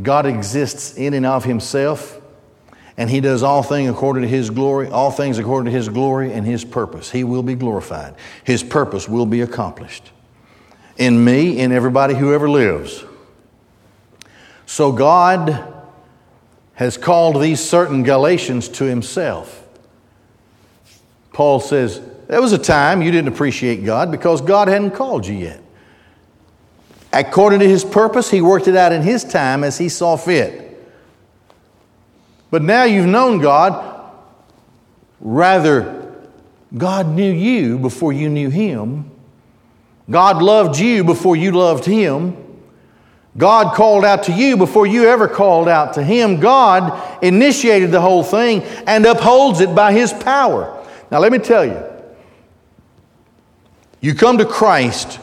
God 0.02 0.26
exists 0.26 0.98
in 0.98 1.14
and 1.14 1.26
of 1.26 1.46
himself, 1.46 2.20
and 2.98 3.10
he 3.10 3.20
does 3.20 3.44
all 3.44 3.62
things 3.64 3.90
according 3.90 4.24
to 4.24 4.28
his 4.28 4.50
glory, 4.50 4.90
all 4.90 5.12
things 5.12 5.38
according 5.38 5.72
to 5.72 5.78
his 5.78 5.90
glory 5.90 6.32
and 6.34 6.46
his 6.46 6.64
purpose. 6.64 7.12
He 7.12 7.24
will 7.24 7.44
be 7.44 7.56
glorified. 7.56 8.16
His 8.44 8.64
purpose 8.64 9.10
will 9.10 9.26
be 9.26 9.42
accomplished 9.42 10.12
in 10.98 11.24
me, 11.24 11.60
in 11.60 11.72
everybody 11.72 12.14
who 12.14 12.34
ever 12.34 12.50
lives. 12.50 13.04
So 14.66 14.92
God 14.92 15.74
has 16.76 16.98
called 16.98 17.42
these 17.42 17.60
certain 17.60 18.04
Galatians 18.04 18.70
to 18.70 18.86
himself. 18.86 19.68
Paul 21.34 21.60
says, 21.60 22.02
there 22.28 22.42
was 22.42 22.54
a 22.54 22.58
time 22.58 23.02
you 23.02 23.12
didn't 23.12 23.34
appreciate 23.34 23.86
God 23.86 24.10
because 24.10 24.42
God 24.42 24.68
hadn't 24.68 24.92
called 24.92 25.28
you 25.28 25.36
yet. 25.36 25.62
According 27.14 27.60
to 27.60 27.68
His 27.68 27.86
purpose, 27.86 28.30
He 28.32 28.42
worked 28.42 28.68
it 28.68 28.76
out 28.76 28.92
in 28.92 29.02
His 29.02 29.24
time 29.24 29.64
as 29.64 29.78
He 29.78 29.90
saw 29.90 30.18
fit. 30.18 30.65
But 32.56 32.62
now 32.62 32.86
you've 32.86 33.06
known 33.06 33.40
God. 33.40 34.10
Rather, 35.20 36.10
God 36.78 37.06
knew 37.06 37.30
you 37.30 37.78
before 37.78 38.14
you 38.14 38.30
knew 38.30 38.50
Him. 38.50 39.12
God 40.10 40.42
loved 40.42 40.80
you 40.80 41.04
before 41.04 41.36
you 41.36 41.52
loved 41.52 41.84
Him. 41.84 42.38
God 43.36 43.76
called 43.76 44.06
out 44.06 44.24
to 44.24 44.32
you 44.32 44.56
before 44.56 44.88
you 44.88 45.04
ever 45.04 45.28
called 45.28 45.68
out 45.68 45.96
to 45.96 46.02
Him. 46.02 46.40
God 46.40 47.22
initiated 47.22 47.92
the 47.92 48.00
whole 48.00 48.24
thing 48.24 48.64
and 48.88 49.06
upholds 49.06 49.60
it 49.60 49.76
by 49.76 49.92
His 49.92 50.14
power. 50.14 50.82
Now, 51.12 51.20
let 51.20 51.34
me 51.34 51.40
tell 51.40 51.66
you 51.66 51.84
you 54.00 54.16
come 54.16 54.38
to 54.38 54.46
Christ 54.46 55.20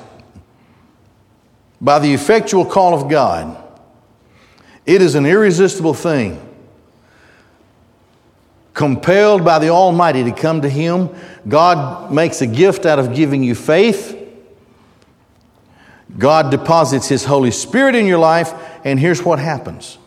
by 1.81 1.99
the 1.99 2.13
effectual 2.13 2.67
call 2.67 2.93
of 2.93 3.09
God. 3.09 3.57
It 4.85 5.01
is 5.01 5.15
an 5.15 5.25
irresistible 5.25 5.95
thing. 5.95 6.51
Compelled 8.75 9.45
by 9.45 9.59
the 9.59 9.69
Almighty 9.69 10.25
to 10.25 10.33
come 10.33 10.63
to 10.63 10.69
Him, 10.69 11.11
God 11.47 12.11
makes 12.11 12.41
a 12.41 12.47
gift 12.47 12.87
out 12.87 12.99
of 12.99 13.15
giving 13.15 13.43
you 13.43 13.55
faith. 13.55 14.19
God 16.19 16.51
deposits 16.51 17.09
His 17.09 17.25
Holy 17.25 17.51
Spirit 17.51 17.95
in 17.95 18.07
your 18.07 18.19
life, 18.19 18.53
and 18.85 18.99
here's 18.99 19.23
what 19.23 19.39
happens 19.39 19.99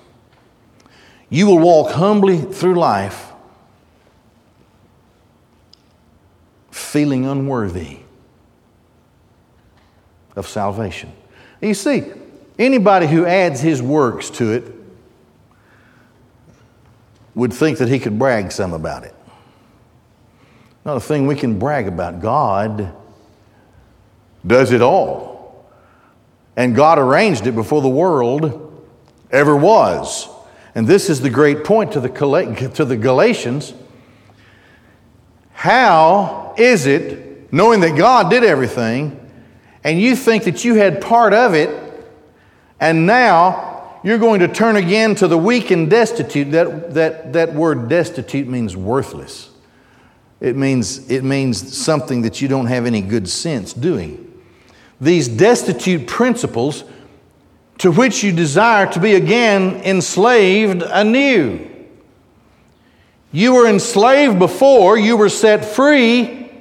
you 1.29 1.47
will 1.47 1.59
walk 1.59 1.91
humbly 1.91 2.39
through 2.39 2.75
life 2.75 3.33
feeling 6.71 7.25
unworthy 7.25 7.97
of 10.35 10.47
salvation. 10.47 11.11
You 11.61 11.73
see, 11.73 12.03
anybody 12.59 13.07
who 13.07 13.25
adds 13.25 13.59
his 13.59 13.81
works 13.81 14.29
to 14.31 14.51
it 14.51 14.63
would 17.35 17.53
think 17.53 17.77
that 17.77 17.89
he 17.89 17.99
could 17.99 18.17
brag 18.17 18.51
some 18.51 18.73
about 18.73 19.03
it. 19.03 19.13
Not 20.85 20.97
a 20.97 21.01
thing 21.01 21.27
we 21.27 21.35
can 21.35 21.59
brag 21.59 21.87
about. 21.87 22.21
God 22.21 22.95
does 24.45 24.71
it 24.71 24.81
all. 24.81 25.69
And 26.55 26.75
God 26.75 26.97
arranged 26.97 27.45
it 27.47 27.51
before 27.53 27.81
the 27.81 27.89
world 27.89 28.85
ever 29.29 29.55
was. 29.55 30.29
And 30.73 30.87
this 30.87 31.09
is 31.09 31.21
the 31.21 31.29
great 31.29 31.63
point 31.63 31.91
to 31.93 31.99
the, 31.99 32.71
to 32.75 32.85
the 32.85 32.95
Galatians. 32.95 33.73
How 35.51 36.53
is 36.57 36.85
it, 36.85 37.51
knowing 37.51 37.81
that 37.81 37.97
God 37.97 38.29
did 38.29 38.43
everything, 38.43 39.19
and 39.83 39.99
you 39.99 40.15
think 40.15 40.43
that 40.45 40.63
you 40.63 40.75
had 40.75 41.01
part 41.01 41.33
of 41.33 41.53
it, 41.53 41.69
and 42.79 43.05
now 43.05 43.74
you're 44.05 44.19
going 44.19 44.39
to 44.41 44.47
turn 44.47 44.75
again 44.75 45.15
to 45.15 45.27
the 45.27 45.37
weak 45.37 45.71
and 45.71 45.89
destitute? 45.89 46.51
That, 46.51 46.93
that, 46.93 47.33
that 47.33 47.53
word 47.55 47.89
destitute 47.89 48.47
means 48.47 48.77
worthless. 48.77 49.49
It 50.39 50.55
means, 50.55 51.09
it 51.09 51.23
means 51.23 51.75
something 51.75 52.21
that 52.21 52.39
you 52.39 52.47
don't 52.47 52.67
have 52.67 52.85
any 52.85 53.01
good 53.01 53.27
sense 53.27 53.73
doing. 53.73 54.21
These 55.01 55.27
destitute 55.27 56.05
principles 56.05 56.83
to 57.79 57.91
which 57.91 58.23
you 58.23 58.31
desire 58.31 58.85
to 58.93 58.99
be 58.99 59.15
again 59.15 59.77
enslaved 59.83 60.83
anew. 60.83 61.67
You 63.31 63.55
were 63.55 63.67
enslaved 63.67 64.37
before, 64.37 64.99
you 64.99 65.17
were 65.17 65.29
set 65.29 65.65
free. 65.65 66.51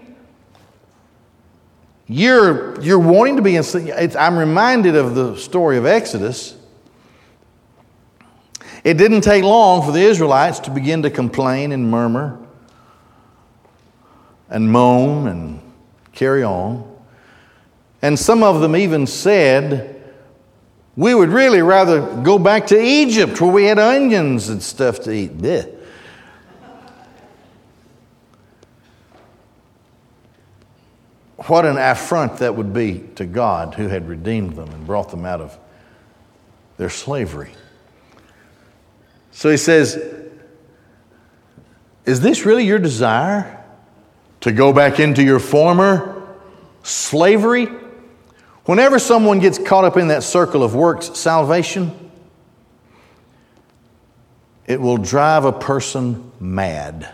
You're, 2.06 2.80
you're 2.80 2.98
wanting 2.98 3.36
to 3.36 3.42
be 3.42 3.56
enslaved. 3.56 4.16
I'm 4.16 4.38
reminded 4.38 4.96
of 4.96 5.14
the 5.14 5.36
story 5.36 5.76
of 5.76 5.84
Exodus. 5.84 6.56
It 8.84 8.98
didn't 8.98 9.22
take 9.22 9.42
long 9.42 9.82
for 9.82 9.92
the 9.92 10.02
Israelites 10.02 10.60
to 10.60 10.70
begin 10.70 11.02
to 11.02 11.10
complain 11.10 11.72
and 11.72 11.90
murmur 11.90 12.38
and 14.50 14.70
moan 14.70 15.26
and 15.26 15.60
carry 16.12 16.42
on. 16.42 16.90
And 18.02 18.18
some 18.18 18.42
of 18.42 18.60
them 18.60 18.76
even 18.76 19.06
said, 19.06 20.12
we 20.96 21.14
would 21.14 21.30
really 21.30 21.62
rather 21.62 22.00
go 22.22 22.38
back 22.38 22.66
to 22.68 22.80
Egypt 22.80 23.40
where 23.40 23.50
we 23.50 23.64
had 23.64 23.78
onions 23.78 24.50
and 24.50 24.62
stuff 24.62 25.00
to 25.00 25.12
eat. 25.12 25.36
Blech. 25.38 25.70
What 31.46 31.64
an 31.64 31.78
affront 31.78 32.36
that 32.38 32.54
would 32.54 32.72
be 32.72 33.04
to 33.16 33.24
God 33.24 33.74
who 33.74 33.88
had 33.88 34.08
redeemed 34.08 34.56
them 34.56 34.68
and 34.70 34.86
brought 34.86 35.10
them 35.10 35.24
out 35.24 35.40
of 35.40 35.58
their 36.76 36.90
slavery. 36.90 37.52
So 39.34 39.50
he 39.50 39.56
says, 39.56 40.00
Is 42.06 42.20
this 42.20 42.46
really 42.46 42.64
your 42.64 42.78
desire 42.78 43.62
to 44.40 44.52
go 44.52 44.72
back 44.72 45.00
into 45.00 45.22
your 45.22 45.40
former 45.40 46.24
slavery? 46.84 47.66
Whenever 48.64 48.98
someone 48.98 49.40
gets 49.40 49.58
caught 49.58 49.84
up 49.84 49.96
in 49.96 50.08
that 50.08 50.22
circle 50.22 50.62
of 50.62 50.74
works 50.74 51.18
salvation, 51.18 51.92
it 54.66 54.80
will 54.80 54.96
drive 54.96 55.44
a 55.44 55.52
person 55.52 56.30
mad. 56.40 57.12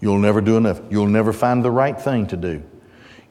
You'll 0.00 0.18
never 0.18 0.40
do 0.40 0.56
enough. 0.56 0.80
You'll 0.90 1.06
never 1.06 1.32
find 1.34 1.62
the 1.62 1.70
right 1.70 2.00
thing 2.00 2.26
to 2.28 2.36
do. 2.36 2.62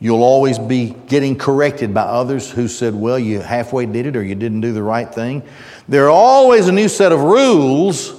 You'll 0.03 0.23
always 0.23 0.59
be 0.59 0.93
getting 1.07 1.37
corrected 1.37 1.93
by 1.93 2.01
others 2.01 2.51
who 2.51 2.67
said, 2.67 2.93
well, 2.93 3.17
you 3.17 3.39
halfway 3.39 3.85
did 3.85 4.05
it 4.05 4.17
or 4.17 4.21
you 4.21 4.35
didn't 4.35 4.59
do 4.59 4.73
the 4.73 4.83
right 4.83 5.07
thing. 5.07 5.43
There 5.87 6.07
are 6.07 6.11
always 6.11 6.67
a 6.67 6.73
new 6.73 6.89
set 6.89 7.13
of 7.13 7.21
rules 7.21 8.13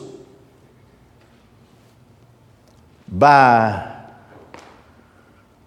by 3.06 3.96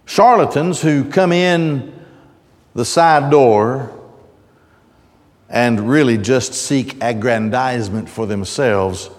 charlatans 0.07 0.81
who 0.81 1.07
come 1.07 1.31
in 1.31 1.93
the 2.73 2.83
side 2.83 3.29
door 3.29 3.93
and 5.51 5.87
really 5.87 6.17
just 6.17 6.55
seek 6.55 6.97
aggrandizement 6.99 8.09
for 8.09 8.25
themselves 8.25 9.11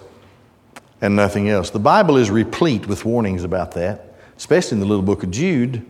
and 0.99 1.15
nothing 1.15 1.47
else. 1.47 1.69
The 1.69 1.79
Bible 1.79 2.17
is 2.17 2.29
replete 2.29 2.87
with 2.87 3.05
warnings 3.05 3.45
about 3.45 3.71
that, 3.75 4.15
especially 4.35 4.75
in 4.75 4.79
the 4.81 4.85
little 4.85 5.01
book 5.01 5.23
of 5.23 5.31
Jude. 5.31 5.85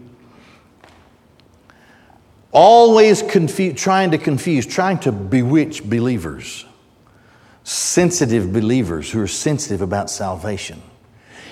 Always 2.52 3.22
confu- 3.22 3.74
trying 3.74 4.12
to 4.12 4.18
confuse, 4.18 4.66
trying 4.66 5.00
to 5.00 5.12
bewitch 5.12 5.84
believers, 5.88 6.66
sensitive 7.64 8.52
believers 8.52 9.12
who 9.12 9.22
are 9.22 9.28
sensitive 9.28 9.82
about 9.82 10.10
salvation. 10.10 10.82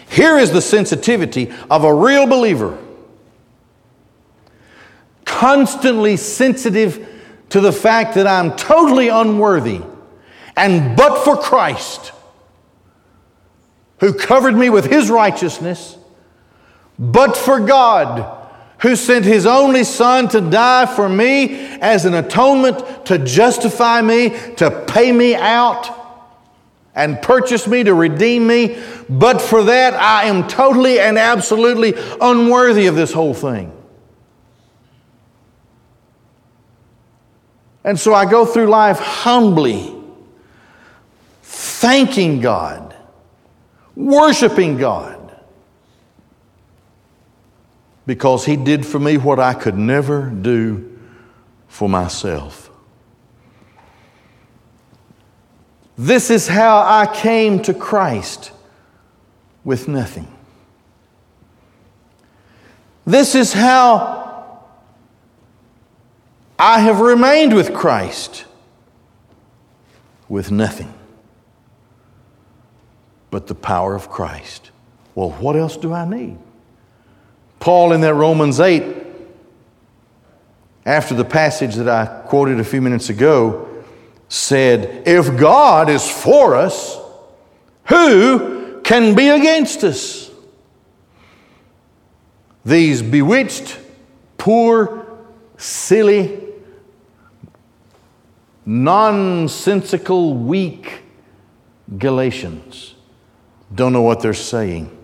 Here 0.09 0.37
is 0.37 0.51
the 0.51 0.61
sensitivity 0.61 1.51
of 1.69 1.83
a 1.83 1.93
real 1.93 2.25
believer 2.25 2.77
constantly 5.27 6.17
sensitive 6.17 7.07
to 7.49 7.59
the 7.59 7.71
fact 7.71 8.15
that 8.15 8.25
I'm 8.25 8.55
totally 8.55 9.09
unworthy. 9.09 9.81
And 10.55 10.97
but 10.97 11.23
for 11.23 11.37
Christ, 11.37 12.11
who 13.99 14.13
covered 14.13 14.55
me 14.55 14.71
with 14.71 14.85
his 14.85 15.11
righteousness, 15.11 15.95
but 16.97 17.37
for 17.37 17.59
God, 17.59 18.36
who 18.81 18.95
sent 18.95 19.25
his 19.25 19.45
only 19.45 19.83
Son 19.83 20.27
to 20.29 20.41
die 20.41 20.85
for 20.85 21.09
me 21.09 21.55
as 21.79 22.05
an 22.05 22.13
atonement 22.13 23.05
to 23.07 23.17
justify 23.17 24.01
me, 24.01 24.29
to 24.57 24.85
pay 24.87 25.11
me 25.11 25.35
out, 25.35 25.89
and 26.93 27.21
purchase 27.21 27.67
me, 27.67 27.83
to 27.83 27.93
redeem 27.93 28.45
me. 28.47 28.77
But 29.09 29.41
for 29.41 29.63
that, 29.63 29.93
I 29.93 30.25
am 30.25 30.47
totally 30.47 30.99
and 30.99 31.17
absolutely 31.17 31.93
unworthy 32.21 32.87
of 32.87 32.95
this 32.95 33.13
whole 33.13 33.33
thing. 33.33 33.71
And 37.83 37.97
so 37.97 38.13
I 38.13 38.29
go 38.29 38.45
through 38.45 38.67
life 38.67 38.99
humbly, 38.99 39.95
thanking 41.43 42.41
God, 42.41 42.93
worshiping 43.95 44.77
God, 44.77 45.16
because 48.07 48.45
He 48.45 48.55
did 48.55 48.85
for 48.85 48.97
me 48.97 49.17
what 49.17 49.39
I 49.39 49.53
could 49.53 49.77
never 49.77 50.29
do 50.29 50.97
for 51.67 51.87
myself. 51.87 52.71
This 55.97 56.31
is 56.31 56.47
how 56.47 56.77
I 56.79 57.13
came 57.13 57.61
to 57.63 57.73
Christ 57.73 58.51
with 59.63 59.87
nothing. 59.87 60.31
This 63.05 63.35
is 63.35 63.53
how 63.53 64.63
I 66.57 66.79
have 66.79 66.99
remained 66.99 67.53
with 67.53 67.73
Christ 67.73 68.45
with 70.29 70.51
nothing 70.51 70.93
but 73.31 73.47
the 73.47 73.55
power 73.55 73.95
of 73.95 74.09
Christ. 74.09 74.71
Well, 75.15 75.31
what 75.31 75.55
else 75.55 75.77
do 75.77 75.93
I 75.93 76.07
need? 76.07 76.37
Paul 77.59 77.93
in 77.93 78.01
that 78.01 78.13
Romans 78.13 78.59
8, 78.59 78.83
after 80.85 81.13
the 81.13 81.25
passage 81.25 81.75
that 81.75 81.89
I 81.89 82.05
quoted 82.27 82.59
a 82.59 82.63
few 82.63 82.81
minutes 82.81 83.09
ago, 83.09 83.67
said, 84.29 85.07
If 85.07 85.37
God 85.37 85.89
is 85.89 86.09
for 86.09 86.55
us, 86.55 86.97
who 87.85 88.81
can 88.83 89.15
be 89.15 89.29
against 89.29 89.83
us? 89.83 90.29
These 92.65 93.01
bewitched, 93.01 93.79
poor, 94.37 95.05
silly, 95.57 96.43
nonsensical, 98.65 100.33
weak 100.33 101.03
Galatians 101.97 102.95
don't 103.73 103.93
know 103.93 104.01
what 104.01 104.21
they're 104.21 104.33
saying. 104.33 104.96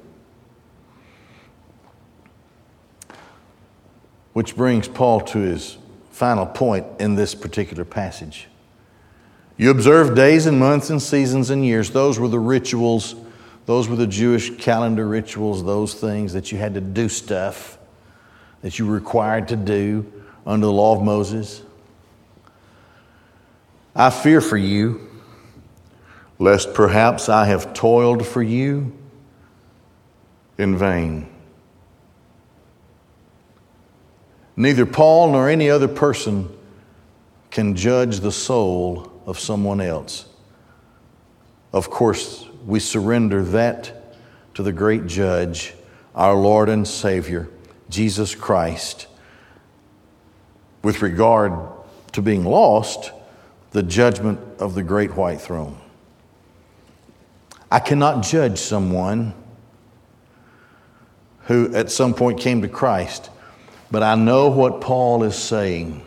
Which 4.34 4.56
brings 4.56 4.88
Paul 4.88 5.22
to 5.22 5.40
his 5.40 5.78
final 6.12 6.46
point 6.46 6.86
in 7.00 7.16
this 7.16 7.34
particular 7.34 7.86
passage. 7.86 8.48
You 9.58 9.70
observe 9.70 10.16
days 10.16 10.46
and 10.46 10.60
months 10.60 10.90
and 10.90 11.02
seasons 11.02 11.50
and 11.50 11.66
years. 11.66 11.92
Those 11.92 12.20
were 12.20 12.28
the 12.28 12.40
rituals, 12.40 13.16
those 13.66 13.88
were 13.88 13.96
the 13.96 14.08
Jewish 14.08 14.58
calendar 14.58 15.08
rituals, 15.08 15.64
those 15.64 15.94
things 15.94 16.34
that 16.34 16.52
you 16.52 16.58
had 16.58 16.74
to 16.74 16.82
do 16.82 17.08
stuff 17.08 17.78
that 18.62 18.80
you 18.80 18.88
were 18.88 18.94
required 18.94 19.48
to 19.50 19.56
do 19.56 20.12
under 20.46 20.66
the 20.66 20.72
law 20.72 20.96
of 20.96 21.04
Moses. 21.04 21.62
I 23.96 24.10
fear 24.10 24.42
for 24.42 24.58
you, 24.58 25.10
lest 26.40 26.74
perhaps 26.74 27.30
I 27.30 27.46
have 27.46 27.74
toiled 27.74 28.26
for 28.26 28.42
you 28.42 28.98
in 30.58 30.78
vain. 30.78 31.33
Neither 34.56 34.86
Paul 34.86 35.32
nor 35.32 35.50
any 35.50 35.70
other 35.70 35.88
person 35.88 36.50
can 37.50 37.76
judge 37.76 38.20
the 38.20 38.32
soul 38.32 39.12
of 39.26 39.40
someone 39.40 39.82
else. 39.82 40.28
Of 41.72 41.90
course, 41.90 42.46
we 42.66 42.80
surrender 42.80 43.44
that 43.44 44.16
to 44.54 44.64
the 44.64 44.72
great 44.72 45.08
judge, 45.08 45.74
our 46.14 46.36
Lord 46.36 46.70
and 46.70 46.88
Savior, 46.88 47.50
Jesus 47.90 48.36
Christ. 48.36 49.08
With 50.84 51.02
regard 51.02 51.54
to 52.12 52.22
being 52.22 52.44
lost, 52.44 53.12
the 53.72 53.84
judgment 53.84 54.40
of 54.60 54.76
the 54.76 54.84
great 54.84 55.16
white 55.16 55.42
throne. 55.42 55.78
I 57.72 57.80
cannot 57.80 58.24
judge 58.24 58.60
someone 58.60 59.34
who 61.46 61.74
at 61.76 61.92
some 61.92 62.14
point 62.14 62.40
came 62.40 62.62
to 62.62 62.68
Christ, 62.68 63.32
but 63.94 64.02
I 64.02 64.16
know 64.16 64.50
what 64.50 64.82
Paul 64.82 65.22
is 65.22 65.36
saying. 65.36 66.04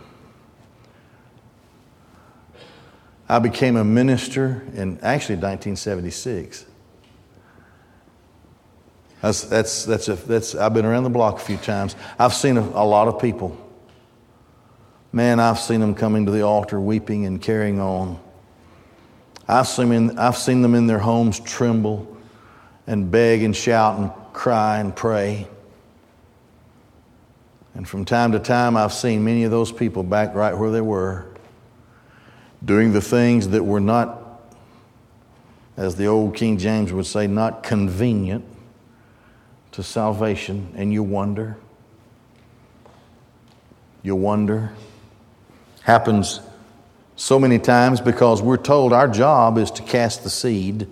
I 3.29 3.39
became 3.39 3.77
a 3.77 3.85
minister 3.85 4.65
in 4.75 4.99
actually 5.03 5.37
1976. 5.37 6.67
That's, 9.21 9.43
that's, 9.45 9.85
that's, 9.85 10.09
a, 10.09 10.17
that's, 10.17 10.57
I've 10.57 10.75
been 10.75 10.85
around 10.85 11.05
the 11.05 11.11
block 11.11 11.37
a 11.37 11.39
few 11.39 11.59
times. 11.59 11.95
I've 12.19 12.35
seen 12.35 12.57
a, 12.57 12.61
a 12.61 12.83
lot 12.85 13.07
of 13.07 13.21
people. 13.21 13.57
Man, 15.13 15.39
I've 15.39 15.61
seen 15.61 15.79
them 15.79 15.95
coming 15.95 16.27
to 16.27 16.33
the 16.33 16.43
altar 16.43 16.81
weeping 16.81 17.25
and 17.25 17.41
carrying 17.41 17.79
on. 17.79 18.19
I've 19.47 19.69
seen, 19.69 19.93
in, 19.93 20.19
I've 20.19 20.37
seen 20.37 20.61
them 20.61 20.75
in 20.75 20.89
their 20.89 20.99
homes 20.99 21.39
tremble 21.39 22.17
and 22.89 23.13
beg 23.13 23.45
and 23.45 23.55
shout 23.55 24.01
and 24.01 24.11
cry 24.33 24.81
and 24.81 24.95
pray. 24.95 25.47
And 27.77 27.87
from 27.87 28.07
time 28.07 28.33
to 28.33 28.39
time, 28.39 28.75
I've 28.75 28.95
seen 28.95 29.23
many 29.23 29.45
of 29.45 29.51
those 29.51 29.71
people 29.71 30.03
back 30.03 30.35
right 30.35 30.57
where 30.57 30.71
they 30.71 30.81
were, 30.81 31.27
doing 32.65 32.95
the 32.95 33.03
things 33.03 33.49
that 33.49 33.63
were 33.63 33.81
not, 33.81 34.41
as 35.77 35.95
the 35.95 36.07
old 36.07 36.35
King 36.35 36.57
James 36.57 36.91
would 36.91 37.05
say, 37.05 37.27
not 37.27 37.63
convenient 37.63 38.47
to 39.73 39.83
salvation. 39.83 40.73
And 40.75 40.91
you 40.91 41.03
wonder. 41.03 41.59
You 44.03 44.17
wonder. 44.17 44.73
Happens 45.83 46.41
so 47.15 47.39
many 47.39 47.59
times 47.59 48.01
because 48.01 48.41
we're 48.41 48.57
told 48.57 48.95
our 48.95 49.07
job 49.07 49.59
is 49.59 49.71
to 49.73 49.83
cast 49.83 50.25
the 50.25 50.31
seed, 50.31 50.89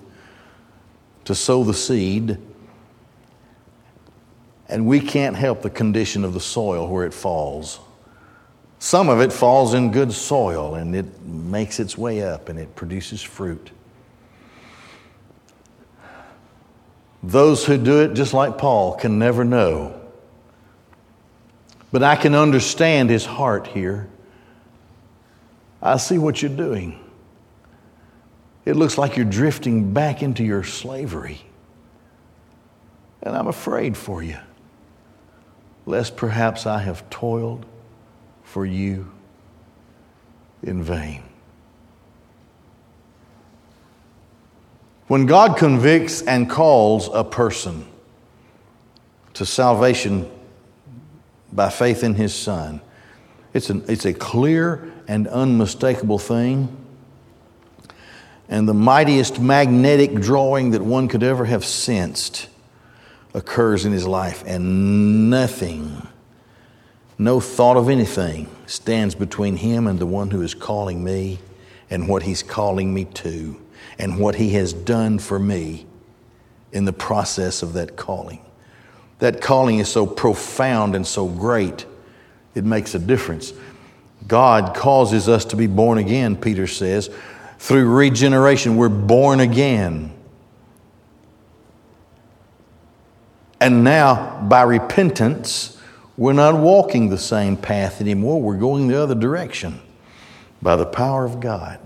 to 1.25 1.35
sow 1.35 1.65
the 1.65 1.73
seed, 1.73 2.37
and 4.69 4.87
we 4.87 5.01
can't 5.01 5.37
help 5.37 5.63
the 5.63 5.71
condition 5.71 6.25
of 6.25 6.35
the 6.35 6.41
soil 6.41 6.89
where 6.89 7.05
it 7.05 7.15
falls. 7.15 7.81
Some 8.79 9.09
of 9.09 9.21
it 9.21 9.33
falls 9.33 9.75
in 9.75 9.93
good 9.93 10.13
soil 10.13 10.75
and 10.75 10.95
it 10.95 11.23
makes 11.23 11.81
its 11.81 11.97
way 11.97 12.23
up 12.23 12.49
and 12.49 12.59
it 12.59 12.75
produces 12.75 13.23
fruit. 13.23 13.71
Those 17.23 17.65
who 17.65 17.79
do 17.79 18.03
it, 18.03 18.15
just 18.15 18.35
like 18.35 18.59
Paul, 18.59 18.97
can 18.97 19.19
never 19.19 19.45
know. 19.45 19.99
But 21.91 22.03
I 22.03 22.17
can 22.17 22.35
understand 22.35 23.09
his 23.09 23.25
heart 23.25 23.67
here. 23.67 24.09
I 25.81 25.97
see 25.97 26.19
what 26.19 26.43
you're 26.43 26.55
doing. 26.55 26.99
It 28.65 28.77
looks 28.77 28.99
like 28.99 29.17
you're 29.17 29.27
drifting 29.27 29.93
back 29.93 30.23
into 30.23 30.45
your 30.45 30.65
slavery. 30.65 31.41
And 33.23 33.37
I'm 33.37 33.47
afraid 33.47 33.97
for 33.97 34.23
you, 34.23 34.39
lest 35.87 36.17
perhaps 36.17 36.67
I 36.67 36.79
have 36.79 37.09
toiled 37.11 37.67
for 38.43 38.65
you 38.65 39.11
in 40.63 40.83
vain. 40.83 41.23
When 45.07 45.27
God 45.27 45.59
convicts 45.59 46.23
and 46.23 46.49
calls 46.49 47.11
a 47.13 47.25
person 47.25 47.87
to 49.35 49.45
salvation 49.45 50.31
by 51.53 51.69
faith 51.69 52.03
in 52.03 52.15
his 52.15 52.35
Son, 52.35 52.81
it's, 53.53 53.69
an, 53.69 53.85
it's 53.87 54.07
a 54.07 54.15
clear 54.15 54.93
and 55.07 55.29
unmistakable 55.29 56.19
thing, 56.19 56.75
and 58.49 58.67
the 58.67 58.75
mightiest 58.75 59.39
magnetic 59.39 60.15
drawing 60.15 60.71
that 60.71 60.83
one 60.83 61.09
could 61.09 61.23
ever 61.23 61.45
have 61.45 61.65
sensed 61.65 62.49
occurs 63.35 63.85
in 63.85 63.93
his 63.93 64.07
life, 64.07 64.43
and 64.47 65.29
nothing, 65.29 66.07
no 67.19 67.41
thought 67.41 67.77
of 67.77 67.89
anything, 67.89 68.49
stands 68.67 69.15
between 69.15 69.57
him 69.57 69.87
and 69.87 69.99
the 69.99 70.07
one 70.07 70.31
who 70.31 70.41
is 70.41 70.55
calling 70.55 71.03
me 71.03 71.41
and 71.91 72.09
what 72.09 72.23
he's 72.23 72.43
calling 72.43 72.95
me 72.95 73.05
to, 73.05 73.61
and 73.99 74.19
what 74.19 74.37
he 74.37 74.51
has 74.51 74.73
done 74.73 75.19
for 75.19 75.39
me 75.39 75.87
in 76.73 76.85
the 76.85 76.93
process 76.93 77.63
of 77.63 77.75
that 77.75 77.97
calling. 77.97 78.41
That 79.19 79.41
calling 79.41 79.79
is 79.79 79.89
so 79.89 80.07
profound 80.07 80.97
and 80.97 81.07
so 81.07 81.29
great, 81.29 81.87
it 82.55 82.65
makes 82.65 82.95
a 82.95 82.99
difference. 82.99 83.53
God 84.27 84.75
causes 84.75 85.29
us 85.29 85.45
to 85.47 85.57
be 85.57 85.67
born 85.67 85.99
again, 85.99 86.37
Peter 86.37 86.67
says. 86.67 87.11
Through 87.59 87.95
regeneration, 87.95 88.77
we're 88.77 88.89
born 88.89 89.41
again. 89.41 90.13
And 93.65 93.83
now, 93.83 94.43
by 94.43 94.61
repentance, 94.61 95.81
we're 96.19 96.35
not 96.35 96.55
walking 96.55 97.09
the 97.09 97.17
same 97.17 97.57
path 97.57 98.03
anymore. 98.03 98.43
We're 98.43 98.59
going 98.59 98.89
the 98.89 99.03
other 99.03 99.15
direction 99.15 99.81
by 100.61 100.77
the 100.77 100.85
power 100.85 101.25
of 101.25 101.41
God. 101.41 101.81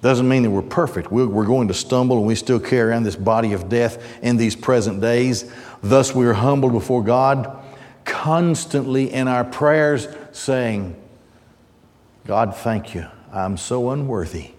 Doesn't 0.00 0.28
mean 0.28 0.42
that 0.42 0.50
we're 0.50 0.62
perfect. 0.62 1.12
We're 1.12 1.46
going 1.46 1.68
to 1.68 1.74
stumble 1.74 2.18
and 2.18 2.26
we 2.26 2.34
still 2.34 2.58
carry 2.58 2.90
around 2.90 3.04
this 3.04 3.14
body 3.14 3.52
of 3.52 3.68
death 3.68 4.04
in 4.22 4.36
these 4.36 4.56
present 4.56 5.00
days. 5.00 5.48
Thus, 5.84 6.12
we 6.12 6.26
are 6.26 6.32
humbled 6.32 6.72
before 6.72 7.04
God 7.04 7.62
constantly 8.04 9.12
in 9.12 9.28
our 9.28 9.44
prayers 9.44 10.08
saying, 10.32 11.00
God, 12.26 12.56
thank 12.56 12.92
you. 12.92 13.06
I'm 13.32 13.56
so 13.56 13.90
unworthy 13.90 14.50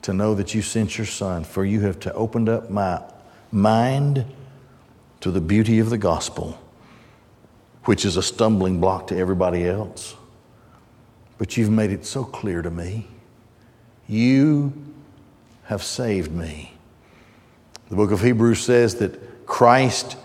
to 0.00 0.14
know 0.14 0.34
that 0.36 0.54
you 0.54 0.62
sent 0.62 0.96
your 0.96 1.06
son, 1.06 1.44
for 1.44 1.66
you 1.66 1.82
have 1.82 1.98
opened 2.14 2.48
up 2.48 2.70
my 2.70 3.02
mind 3.52 4.24
to 5.20 5.30
the 5.30 5.40
beauty 5.40 5.78
of 5.78 5.90
the 5.90 5.98
gospel, 5.98 6.58
which 7.84 8.04
is 8.04 8.16
a 8.16 8.22
stumbling 8.22 8.80
block 8.80 9.06
to 9.08 9.16
everybody 9.16 9.66
else. 9.66 10.16
But 11.38 11.56
you've 11.56 11.70
made 11.70 11.90
it 11.90 12.04
so 12.04 12.24
clear 12.24 12.62
to 12.62 12.70
me. 12.70 13.06
You 14.08 14.72
have 15.64 15.82
saved 15.82 16.32
me. 16.32 16.72
The 17.88 17.96
book 17.96 18.10
of 18.10 18.22
Hebrews 18.22 18.60
says 18.60 18.96
that 18.96 19.46
Christ, 19.46 20.16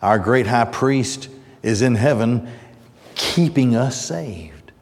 our 0.00 0.18
great 0.18 0.46
high 0.46 0.64
priest, 0.64 1.28
is 1.62 1.82
in 1.82 1.94
heaven 1.94 2.48
keeping 3.14 3.76
us 3.76 4.00
saved. 4.00 4.72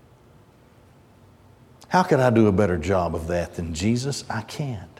How 1.88 2.02
could 2.02 2.20
I 2.20 2.30
do 2.30 2.46
a 2.46 2.52
better 2.52 2.76
job 2.76 3.14
of 3.14 3.28
that 3.28 3.54
than 3.54 3.74
Jesus? 3.74 4.24
I 4.28 4.42
can't. 4.42 4.97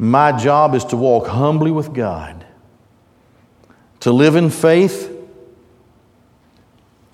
My 0.00 0.32
job 0.32 0.74
is 0.74 0.86
to 0.86 0.96
walk 0.96 1.26
humbly 1.26 1.70
with 1.70 1.92
God, 1.92 2.46
to 4.00 4.10
live 4.10 4.34
in 4.34 4.48
faith, 4.48 5.14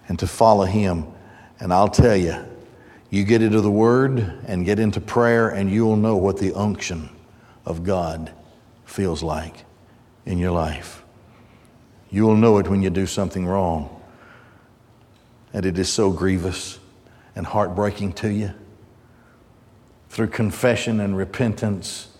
and 0.06 0.16
to 0.20 0.26
follow 0.28 0.66
Him. 0.66 1.04
And 1.58 1.72
I'll 1.72 1.88
tell 1.88 2.14
you, 2.14 2.36
you 3.10 3.24
get 3.24 3.42
into 3.42 3.60
the 3.60 3.72
Word 3.72 4.20
and 4.46 4.64
get 4.64 4.78
into 4.78 5.00
prayer, 5.00 5.48
and 5.48 5.68
you'll 5.68 5.96
know 5.96 6.16
what 6.16 6.38
the 6.38 6.54
unction 6.54 7.10
of 7.64 7.82
God 7.82 8.32
feels 8.84 9.20
like 9.20 9.64
in 10.24 10.38
your 10.38 10.52
life. 10.52 11.02
You'll 12.08 12.36
know 12.36 12.58
it 12.58 12.68
when 12.68 12.82
you 12.82 12.90
do 12.90 13.06
something 13.06 13.46
wrong 13.46 14.00
and 15.52 15.66
it 15.66 15.76
is 15.76 15.92
so 15.92 16.12
grievous 16.12 16.78
and 17.34 17.46
heartbreaking 17.46 18.12
to 18.12 18.32
you. 18.32 18.52
Through 20.08 20.28
confession 20.28 21.00
and 21.00 21.16
repentance, 21.16 22.15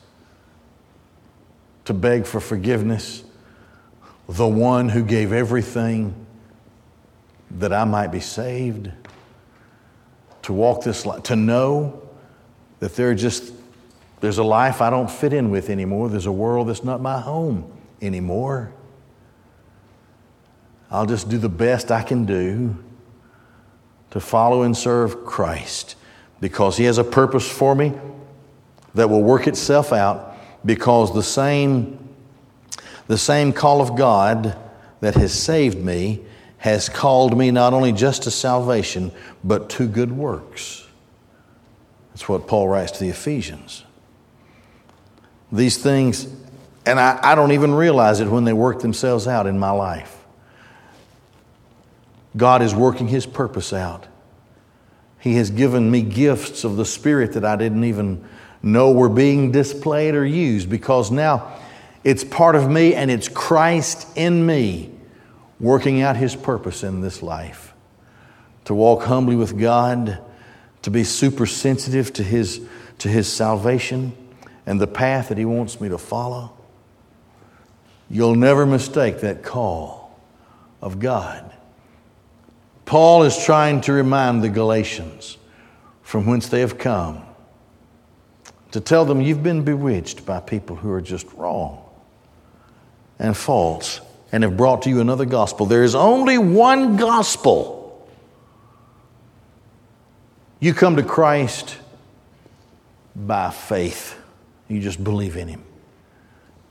to 1.87 1.95
beg 1.95 2.27
for 2.27 2.41
forgiveness, 2.41 3.25
the 4.29 4.47
one 4.47 4.89
who 4.89 5.03
gave 5.03 5.33
everything 5.33 6.27
that 7.53 7.73
I 7.73 7.85
might 7.85 8.09
be 8.09 8.21
saved, 8.21 8.91
to 10.43 10.53
walk 10.53 10.83
this 10.83 11.07
life, 11.07 11.23
to 11.25 11.37
know 11.37 12.03
that 12.81 12.95
there 12.97 13.15
just 13.15 13.53
there's 14.21 14.39
a 14.39 14.45
life 14.45 14.81
I 14.81 14.91
don't 14.91 15.11
fit 15.11 15.33
in 15.33 15.51
with 15.51 15.71
anymore. 15.71 16.09
There's 16.09 16.27
a 16.27 16.33
world 16.33 16.69
that's 16.69 16.83
not 16.83 17.01
my 17.01 17.21
home 17.21 17.71
anymore. 18.03 18.73
I'll 20.91 21.07
just 21.07 21.29
do 21.29 21.39
the 21.39 21.49
best 21.49 21.91
I 21.91 22.03
can 22.03 22.25
do 22.25 22.77
to 24.11 24.21
follow 24.21 24.63
and 24.63 24.77
serve 24.77 25.25
Christ 25.25 25.97
because 26.41 26.77
He 26.77 26.85
has 26.85 26.99
a 26.99 27.05
purpose 27.05 27.49
for 27.49 27.75
me 27.75 27.93
that 28.95 29.11
will 29.11 29.23
work 29.23 29.47
itself 29.47 29.93
out 29.93 30.36
because 30.67 31.15
the 31.15 31.23
same, 31.23 31.99
the 33.07 33.17
same 33.17 33.53
call 33.53 33.81
of 33.81 33.97
God 33.97 34.59
that 35.01 35.15
has 35.15 35.33
saved 35.33 35.79
me 35.79 36.23
has 36.59 36.89
called 36.89 37.39
me 37.39 37.51
not 37.51 37.73
only 37.73 37.93
just 37.93 38.25
to 38.25 38.31
salvation, 38.31 39.13
but 39.45 39.71
to 39.71 39.87
good 39.87 40.11
works. 40.11 40.87
That's 42.11 42.29
what 42.29 42.49
Paul 42.49 42.69
writes 42.69 42.93
to 42.93 43.01
the 43.01 43.11
Ephesians. 43.11 43.85
These 45.53 45.79
things, 45.79 46.27
and 46.85 46.99
I, 46.99 47.21
I 47.23 47.35
don't 47.37 47.53
even 47.53 47.75
realize 47.75 48.21
it 48.21 48.29
when 48.29 48.45
they 48.45 48.53
work 48.53 48.81
themselves 48.81 49.29
out 49.29 49.47
in 49.47 49.59
my 49.59 49.71
life. 49.71 50.25
God 52.37 52.63
is 52.63 52.75
working 52.75 53.07
His 53.07 53.27
purpose 53.27 53.73
out. 53.73 54.07
He 55.21 55.35
has 55.37 55.51
given 55.51 55.91
me 55.91 56.03
gifts 56.03 56.65
of 56.65 56.77
the 56.77 56.85
Spirit 56.85 57.33
that 57.35 57.45
I 57.45 57.57
didn't 57.57 57.85
even 57.85 58.25
know 58.67 58.91
were 58.91 59.09
being 59.09 59.53
displayed 59.53 60.15
or 60.15 60.25
used 60.25 60.69
because 60.69 61.11
now 61.11 61.57
it's 62.05 62.25
part 62.25 62.55
of 62.55 62.71
me 62.71 62.95
and 62.95 63.11
it's 63.11 63.29
Christ 63.29 64.07
in 64.17 64.45
me 64.45 64.91
working 65.59 66.03
out 66.03 66.17
His 66.17 66.37
purpose 66.37 66.83
in 66.83 67.01
this 67.01 67.23
life. 67.23 67.73
To 68.67 68.75
walk 68.75 69.05
humbly 69.05 69.37
with 69.37 69.59
God, 69.59 70.21
to 70.83 70.91
be 70.91 71.05
super 71.05 71.47
sensitive 71.47 72.13
to 72.15 72.23
His, 72.23 72.61
to 72.99 73.09
his 73.09 73.33
salvation 73.33 74.17
and 74.67 74.81
the 74.81 74.87
path 74.87 75.29
that 75.29 75.39
He 75.39 75.45
wants 75.45 75.81
me 75.81 75.89
to 75.89 75.99
follow. 75.99 76.53
You'll 78.11 78.37
never 78.37 78.67
mistake 78.67 79.21
that 79.21 79.43
call 79.43 80.21
of 80.81 80.99
God. 80.99 81.53
Paul 82.85 83.25
is 83.25 83.37
trying 83.45 83.81
to 83.83 83.93
remind 83.93 84.43
the 84.43 84.49
Galatians 84.49 85.39
from 86.03 86.25
whence 86.25 86.49
they 86.49 86.61
have 86.61 86.79
come, 86.79 87.26
to 88.73 88.81
tell 88.81 89.05
them 89.05 89.21
you've 89.21 89.43
been 89.43 89.63
bewitched 89.63 90.27
by 90.27 90.41
people 90.41 90.77
who 90.77 90.91
are 90.91 91.01
just 91.01 91.31
wrong 91.35 91.83
and 93.19 93.37
false 93.37 94.01
and 94.33 94.43
have 94.43 94.57
brought 94.57 94.83
to 94.83 94.91
you 94.91 95.01
another 95.01 95.25
gospel. 95.25 95.67
There 95.67 95.85
is 95.85 95.95
only 95.95 96.39
one 96.39 96.97
gospel. 96.97 98.09
You 100.61 100.75
come 100.75 100.97
to 100.97 101.03
Christ 101.03 101.79
by 103.15 103.51
faith, 103.51 104.19
you 104.69 104.81
just 104.81 105.03
believe 105.03 105.37
in 105.37 105.49
Him. 105.49 105.65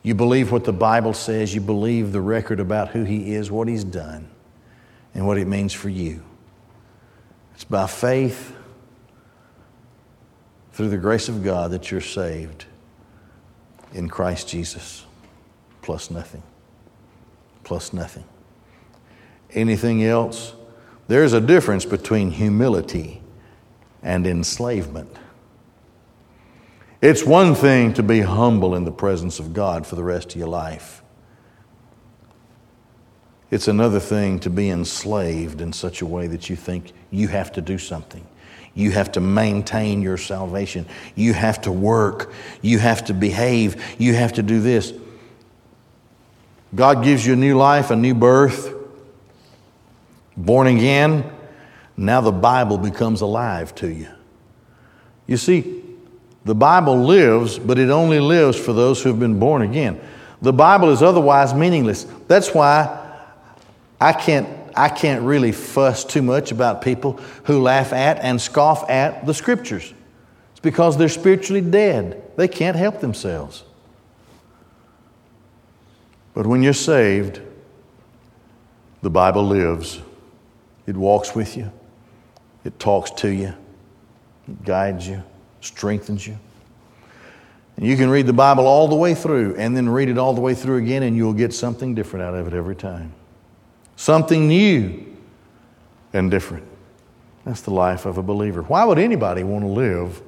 You 0.03 0.13
believe 0.13 0.51
what 0.51 0.63
the 0.63 0.73
Bible 0.73 1.13
says, 1.13 1.55
you 1.55 1.61
believe 1.61 2.11
the 2.11 2.21
record 2.21 2.59
about 2.59 2.89
who 2.89 3.03
He 3.03 3.33
is, 3.33 3.49
what 3.49 3.67
He's 3.67 3.83
done 3.83 4.29
and 5.15 5.25
what 5.25 5.37
it 5.37 5.47
means 5.47 5.73
for 5.73 5.89
you. 5.89 6.21
It's 7.55 7.63
by 7.63 7.87
faith 7.87 8.54
through 10.75 10.89
the 10.89 10.97
grace 10.97 11.29
of 11.29 11.41
God 11.41 11.71
that 11.71 11.89
you're 11.89 12.01
saved 12.01 12.65
in 13.93 14.09
Christ 14.09 14.49
Jesus, 14.49 15.05
plus 15.81 16.11
nothing. 16.11 16.43
Plus 17.63 17.93
nothing. 17.93 18.25
Anything 19.51 20.03
else? 20.03 20.53
There's 21.07 21.31
a 21.31 21.39
difference 21.39 21.85
between 21.85 22.29
humility 22.29 23.21
and 24.03 24.27
enslavement. 24.27 25.15
It's 27.01 27.23
one 27.23 27.55
thing 27.55 27.93
to 27.93 28.03
be 28.03 28.19
humble 28.19 28.75
in 28.75 28.83
the 28.83 28.91
presence 28.91 29.39
of 29.39 29.53
God 29.53 29.87
for 29.87 29.95
the 29.95 30.03
rest 30.03 30.33
of 30.33 30.39
your 30.39 30.49
life. 30.49 31.01
It's 33.49 33.69
another 33.69 34.01
thing 34.01 34.41
to 34.41 34.49
be 34.49 34.69
enslaved 34.69 35.61
in 35.61 35.71
such 35.71 36.01
a 36.01 36.05
way 36.05 36.27
that 36.27 36.49
you 36.49 36.57
think 36.57 36.91
you 37.11 37.29
have 37.29 37.53
to 37.53 37.61
do 37.61 37.77
something. 37.77 38.27
You 38.75 38.91
have 38.91 39.13
to 39.13 39.21
maintain 39.21 40.01
your 40.01 40.17
salvation. 40.17 40.85
You 41.15 41.33
have 41.33 41.61
to 41.61 41.71
work. 41.71 42.31
You 42.61 42.77
have 42.77 43.05
to 43.05 43.13
behave. 43.13 43.81
You 43.97 44.13
have 44.13 44.33
to 44.33 44.43
do 44.43 44.59
this. 44.59 44.93
God 46.75 47.03
gives 47.03 47.25
you 47.25 47.33
a 47.33 47.37
new 47.37 47.57
life, 47.57 47.89
a 47.89 47.95
new 47.95 48.13
birth, 48.13 48.73
born 50.35 50.67
again. 50.67 51.31
Now 51.95 52.19
the 52.19 52.33
Bible 52.33 52.77
becomes 52.77 53.21
alive 53.21 53.73
to 53.75 53.87
you. 53.87 54.09
You 55.25 55.37
see, 55.37 55.81
the 56.43 56.53
Bible 56.53 56.97
lives, 56.97 57.57
but 57.57 57.79
it 57.79 57.89
only 57.89 58.19
lives 58.19 58.59
for 58.59 58.73
those 58.73 59.01
who 59.01 59.09
have 59.09 59.19
been 59.19 59.39
born 59.39 59.61
again. 59.61 59.99
The 60.41 60.53
Bible 60.53 60.89
is 60.89 61.01
otherwise 61.01 61.53
meaningless. 61.53 62.05
That's 62.27 62.53
why 62.53 63.01
I 63.99 64.11
can't, 64.11 64.47
I 64.75 64.89
can't 64.89 65.23
really 65.23 65.51
fuss 65.51 66.03
too 66.03 66.21
much 66.21 66.51
about 66.51 66.81
people 66.81 67.13
who 67.45 67.61
laugh 67.61 67.93
at 67.93 68.19
and 68.19 68.39
scoff 68.39 68.89
at 68.89 69.25
the 69.25 69.33
scriptures. 69.33 69.93
It's 70.51 70.59
because 70.59 70.97
they're 70.97 71.09
spiritually 71.09 71.61
dead, 71.61 72.21
they 72.35 72.47
can't 72.47 72.75
help 72.75 72.99
themselves. 72.99 73.63
But 76.33 76.45
when 76.45 76.61
you're 76.61 76.73
saved, 76.73 77.41
the 79.01 79.09
Bible 79.09 79.43
lives. 79.43 80.01
It 80.87 80.95
walks 80.95 81.33
with 81.33 81.57
you, 81.57 81.71
it 82.63 82.77
talks 82.79 83.09
to 83.11 83.29
you, 83.29 83.53
it 84.47 84.63
guides 84.63 85.07
you, 85.07 85.23
strengthens 85.61 86.27
you. 86.27 86.37
And 87.77 87.85
you 87.85 87.97
can 87.97 88.09
read 88.09 88.27
the 88.27 88.33
Bible 88.33 88.67
all 88.67 88.87
the 88.87 88.95
way 88.95 89.15
through 89.15 89.55
and 89.55 89.75
then 89.75 89.89
read 89.89 90.09
it 90.09 90.17
all 90.17 90.33
the 90.33 90.41
way 90.41 90.53
through 90.53 90.77
again, 90.77 91.03
and 91.03 91.15
you'll 91.15 91.33
get 91.33 91.53
something 91.53 91.95
different 91.95 92.23
out 92.25 92.35
of 92.35 92.47
it 92.47 92.53
every 92.53 92.75
time 92.75 93.13
something 93.95 94.47
new 94.47 95.05
and 96.13 96.31
different. 96.31 96.65
That's 97.45 97.61
the 97.61 97.71
life 97.71 98.05
of 98.05 98.17
a 98.17 98.23
believer. 98.23 98.61
Why 98.63 98.83
would 98.85 98.97
anybody 98.97 99.43
want 99.43 99.63
to 99.63 99.69
live 99.69 100.21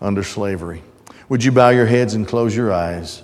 under 0.00 0.22
slavery? 0.22 0.82
Would 1.28 1.44
you 1.44 1.52
bow 1.52 1.70
your 1.70 1.86
heads 1.86 2.14
and 2.14 2.26
close 2.26 2.56
your 2.56 2.72
eyes? 2.72 3.22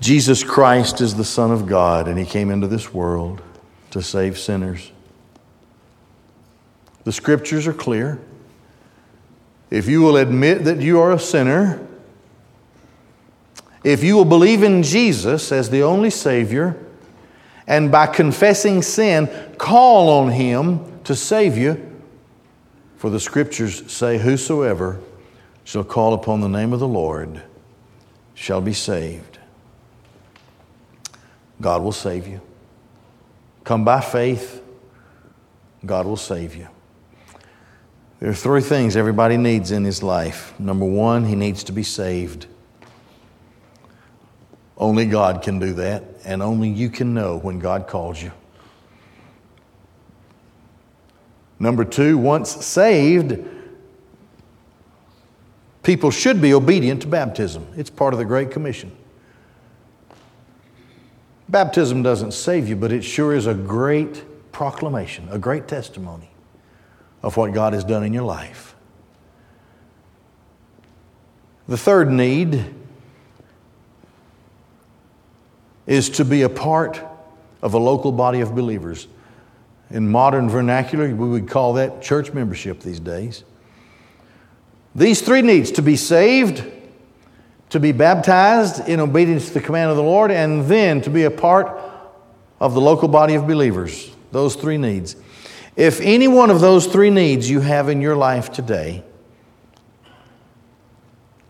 Jesus 0.00 0.44
Christ 0.44 1.00
is 1.00 1.14
the 1.14 1.24
Son 1.24 1.50
of 1.50 1.66
God, 1.66 2.08
and 2.08 2.18
He 2.18 2.24
came 2.24 2.50
into 2.50 2.66
this 2.66 2.92
world 2.92 3.40
to 3.90 4.02
save 4.02 4.38
sinners. 4.38 4.90
The 7.04 7.12
scriptures 7.12 7.66
are 7.66 7.72
clear. 7.72 8.18
If 9.70 9.88
you 9.88 10.02
will 10.02 10.16
admit 10.16 10.64
that 10.64 10.80
you 10.80 11.00
are 11.00 11.12
a 11.12 11.18
sinner, 11.18 11.86
if 13.84 14.02
you 14.02 14.16
will 14.16 14.24
believe 14.24 14.62
in 14.62 14.82
Jesus 14.82 15.52
as 15.52 15.68
the 15.68 15.82
only 15.82 16.10
Savior, 16.10 16.76
and 17.66 17.92
by 17.92 18.06
confessing 18.06 18.82
sin, 18.82 19.28
call 19.58 20.08
on 20.08 20.32
Him 20.32 21.02
to 21.04 21.14
save 21.14 21.56
you, 21.56 21.92
for 22.96 23.10
the 23.10 23.20
Scriptures 23.20 23.90
say, 23.92 24.18
Whosoever 24.18 25.00
shall 25.64 25.84
call 25.84 26.14
upon 26.14 26.40
the 26.40 26.48
name 26.48 26.72
of 26.72 26.80
the 26.80 26.88
Lord 26.88 27.42
shall 28.34 28.60
be 28.60 28.72
saved. 28.72 29.38
God 31.60 31.82
will 31.82 31.92
save 31.92 32.26
you. 32.26 32.40
Come 33.62 33.84
by 33.84 34.00
faith, 34.00 34.62
God 35.84 36.06
will 36.06 36.16
save 36.16 36.54
you. 36.54 36.68
There 38.20 38.30
are 38.30 38.34
three 38.34 38.60
things 38.60 38.96
everybody 38.96 39.36
needs 39.36 39.70
in 39.70 39.84
his 39.84 40.02
life. 40.02 40.58
Number 40.58 40.86
one, 40.86 41.26
he 41.26 41.36
needs 41.36 41.64
to 41.64 41.72
be 41.72 41.82
saved. 41.82 42.46
Only 44.76 45.06
God 45.06 45.42
can 45.42 45.58
do 45.58 45.72
that, 45.74 46.04
and 46.24 46.42
only 46.42 46.68
you 46.68 46.90
can 46.90 47.14
know 47.14 47.38
when 47.38 47.58
God 47.58 47.86
calls 47.86 48.20
you. 48.22 48.32
Number 51.58 51.84
two, 51.84 52.18
once 52.18 52.50
saved, 52.64 53.38
people 55.82 56.10
should 56.10 56.42
be 56.42 56.52
obedient 56.52 57.02
to 57.02 57.08
baptism. 57.08 57.66
It's 57.76 57.90
part 57.90 58.12
of 58.12 58.18
the 58.18 58.24
Great 58.24 58.50
Commission. 58.50 58.90
Baptism 61.48 62.02
doesn't 62.02 62.32
save 62.32 62.68
you, 62.68 62.74
but 62.74 62.90
it 62.90 63.02
sure 63.02 63.34
is 63.34 63.46
a 63.46 63.54
great 63.54 64.24
proclamation, 64.50 65.28
a 65.30 65.38
great 65.38 65.68
testimony 65.68 66.30
of 67.22 67.36
what 67.36 67.52
God 67.52 67.72
has 67.74 67.84
done 67.84 68.02
in 68.02 68.12
your 68.12 68.24
life. 68.24 68.74
The 71.68 71.78
third 71.78 72.10
need 72.10 72.74
is 75.86 76.10
to 76.10 76.24
be 76.24 76.42
a 76.42 76.48
part 76.48 77.00
of 77.62 77.74
a 77.74 77.78
local 77.78 78.12
body 78.12 78.40
of 78.40 78.54
believers. 78.54 79.06
In 79.90 80.10
modern 80.10 80.48
vernacular, 80.48 81.14
we 81.14 81.28
would 81.28 81.48
call 81.48 81.74
that 81.74 82.02
church 82.02 82.32
membership 82.32 82.80
these 82.80 83.00
days. 83.00 83.44
These 84.94 85.22
three 85.22 85.42
needs 85.42 85.72
to 85.72 85.82
be 85.82 85.96
saved, 85.96 86.64
to 87.70 87.80
be 87.80 87.92
baptized 87.92 88.88
in 88.88 89.00
obedience 89.00 89.48
to 89.48 89.54
the 89.54 89.60
command 89.60 89.90
of 89.90 89.96
the 89.96 90.02
Lord, 90.02 90.30
and 90.30 90.64
then 90.66 91.00
to 91.02 91.10
be 91.10 91.24
a 91.24 91.30
part 91.30 91.80
of 92.60 92.74
the 92.74 92.80
local 92.80 93.08
body 93.08 93.34
of 93.34 93.46
believers. 93.46 94.10
Those 94.30 94.54
three 94.56 94.78
needs. 94.78 95.16
If 95.76 96.00
any 96.00 96.28
one 96.28 96.50
of 96.50 96.60
those 96.60 96.86
three 96.86 97.10
needs 97.10 97.50
you 97.50 97.60
have 97.60 97.88
in 97.88 98.00
your 98.00 98.16
life 98.16 98.52
today, 98.52 99.02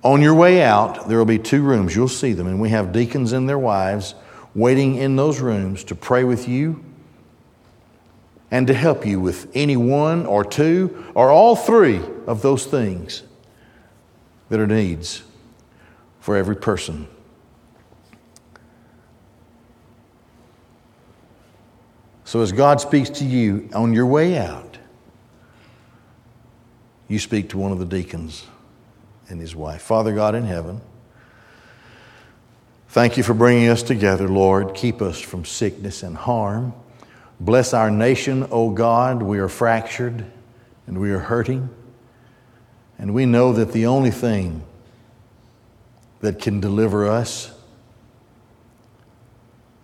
on 0.03 0.21
your 0.21 0.35
way 0.35 0.63
out, 0.63 1.09
there 1.09 1.19
will 1.19 1.25
be 1.25 1.39
two 1.39 1.63
rooms. 1.63 1.95
You'll 1.95 2.09
see 2.09 2.33
them, 2.33 2.47
and 2.47 2.61
we 2.61 2.71
have 2.71 2.93
deacons 2.93 3.33
and 3.33 3.49
their 3.49 3.59
wives 3.59 4.15
waiting 4.55 4.97
in 4.97 5.17
those 5.17 5.41
rooms 5.41 5.85
to 5.85 5.95
pray 5.95 6.25
with 6.25 6.49
you 6.49 6.83
and 8.51 8.67
to 8.67 8.75
help 8.75 9.05
you 9.05 9.21
with 9.21 9.51
any 9.55 9.77
one 9.77 10.27
or 10.27 10.45
two 10.45 11.05
or 11.15 11.31
all 11.31 11.57
three 11.57 12.01
of 12.27 12.43
those 12.43 12.67
things 12.67 13.23
that 14.49 14.61
are 14.61 14.67
needs 14.67 15.23
for 16.21 16.37
every 16.37 16.57
person. 16.57 17.09
So 22.25 22.41
as 22.41 22.53
God 22.53 22.81
speaks 22.81 23.11
to 23.11 23.25
you 23.25 23.69
on 23.75 23.93
your 23.93 24.07
way 24.07 24.39
out, 24.39 24.79
you 27.09 27.19
speak 27.19 27.51
to 27.51 27.59
one 27.59 27.71
of 27.73 27.79
the 27.79 27.85
deacons 27.85 28.47
and 29.29 29.41
his 29.41 29.55
wife. 29.55 29.83
Father 29.83 30.15
God 30.15 30.35
in 30.35 30.45
heaven, 30.45 30.81
thank 32.95 33.17
you 33.17 33.25
for 33.25 33.35
bringing 33.35 33.69
us 33.69 33.83
together, 33.83 34.29
Lord. 34.29 34.73
Keep 34.73 35.03
us 35.03 35.21
from 35.21 35.45
sickness 35.45 36.05
and 36.05 36.17
harm. 36.17 36.73
Bless 37.41 37.75
our 37.75 37.91
nation, 37.91 38.47
O 38.53 38.71
God. 38.71 39.21
We 39.21 39.41
are 39.41 39.49
fractured 39.49 40.25
and 40.87 41.01
we 41.01 41.11
are 41.11 41.19
hurting. 41.19 41.69
And 42.97 43.13
we 43.13 43.27
know 43.27 43.53
that 43.53 43.73
the 43.73 43.87
only 43.87 44.13
thing 44.13 44.63
that 46.21 46.39
can 46.39 46.61
deliver 46.61 47.09
us 47.09 47.51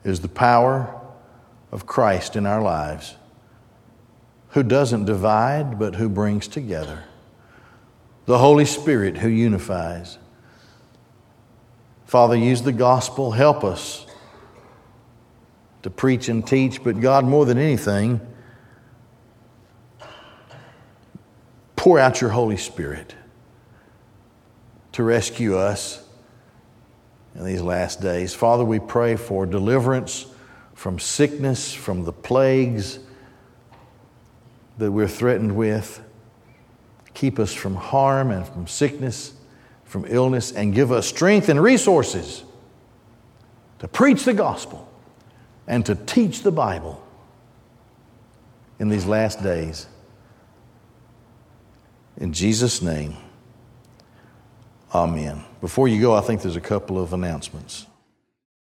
is 0.05 0.21
the 0.21 0.29
power 0.29 0.95
of 1.73 1.87
Christ 1.87 2.37
in 2.37 2.47
our 2.47 2.63
lives, 2.63 3.17
who 4.51 4.63
doesn't 4.63 5.07
divide, 5.07 5.81
but 5.81 5.97
who 5.97 6.09
brings 6.09 6.47
together. 6.47 7.03
The 8.27 8.39
Holy 8.39 8.67
Spirit 8.67 9.19
who 9.19 9.29
unifies. 9.29 10.17
Father, 12.11 12.35
use 12.35 12.63
the 12.63 12.73
gospel. 12.73 13.31
Help 13.31 13.63
us 13.63 14.05
to 15.83 15.91
preach 15.91 16.29
and 16.29 16.45
teach, 16.45 16.83
but 16.83 16.99
God, 16.99 17.25
more 17.25 17.47
than 17.47 17.57
anything, 17.57 18.21
pour 21.77 22.01
out 22.01 22.21
your 22.21 22.31
Holy 22.31 22.57
Spirit 22.57 23.15
to 24.91 25.05
rescue 25.05 25.57
us 25.57 26.03
in 27.37 27.45
these 27.45 27.63
last 27.63 28.01
days. 28.01 28.35
Father, 28.35 28.65
we 28.65 28.81
pray 28.81 29.15
for 29.15 29.47
deliverance 29.47 30.27
from 30.75 30.99
sickness, 30.99 31.73
from 31.73 32.03
the 32.03 32.13
plagues 32.13 32.99
that 34.79 34.91
we're 34.91 35.07
threatened 35.07 35.55
with. 35.55 36.03
Keep 37.15 37.39
us 37.39 37.55
from 37.55 37.77
harm 37.77 38.33
and 38.33 38.45
from 38.49 38.67
sickness, 38.67 39.35
from 39.91 40.07
illness, 40.09 40.53
and 40.53 40.73
give 40.73 40.93
us 40.93 41.07
strength 41.07 41.49
and 41.49 41.61
resources 41.61 42.45
to 43.81 43.89
preach 43.89 44.25
the 44.25 44.33
gospel 44.33 44.89
and 45.67 45.85
to 45.85 45.97
teach 45.97 46.43
the 46.43 46.53
Bible 46.53 47.03
in 48.79 48.89
these 48.89 49.05
last 49.05 49.43
days. 49.43 49.89
In 52.19 52.33
Jesus' 52.33 52.81
name, 52.81 53.17
amen. 54.95 55.43
Before 55.61 55.89
you 55.89 56.01
go, 56.01 56.15
I 56.15 56.21
think 56.21 56.43
there's 56.43 56.55
a 56.55 56.61
couple 56.61 56.97
of 57.03 57.13
announcements. 57.13 57.87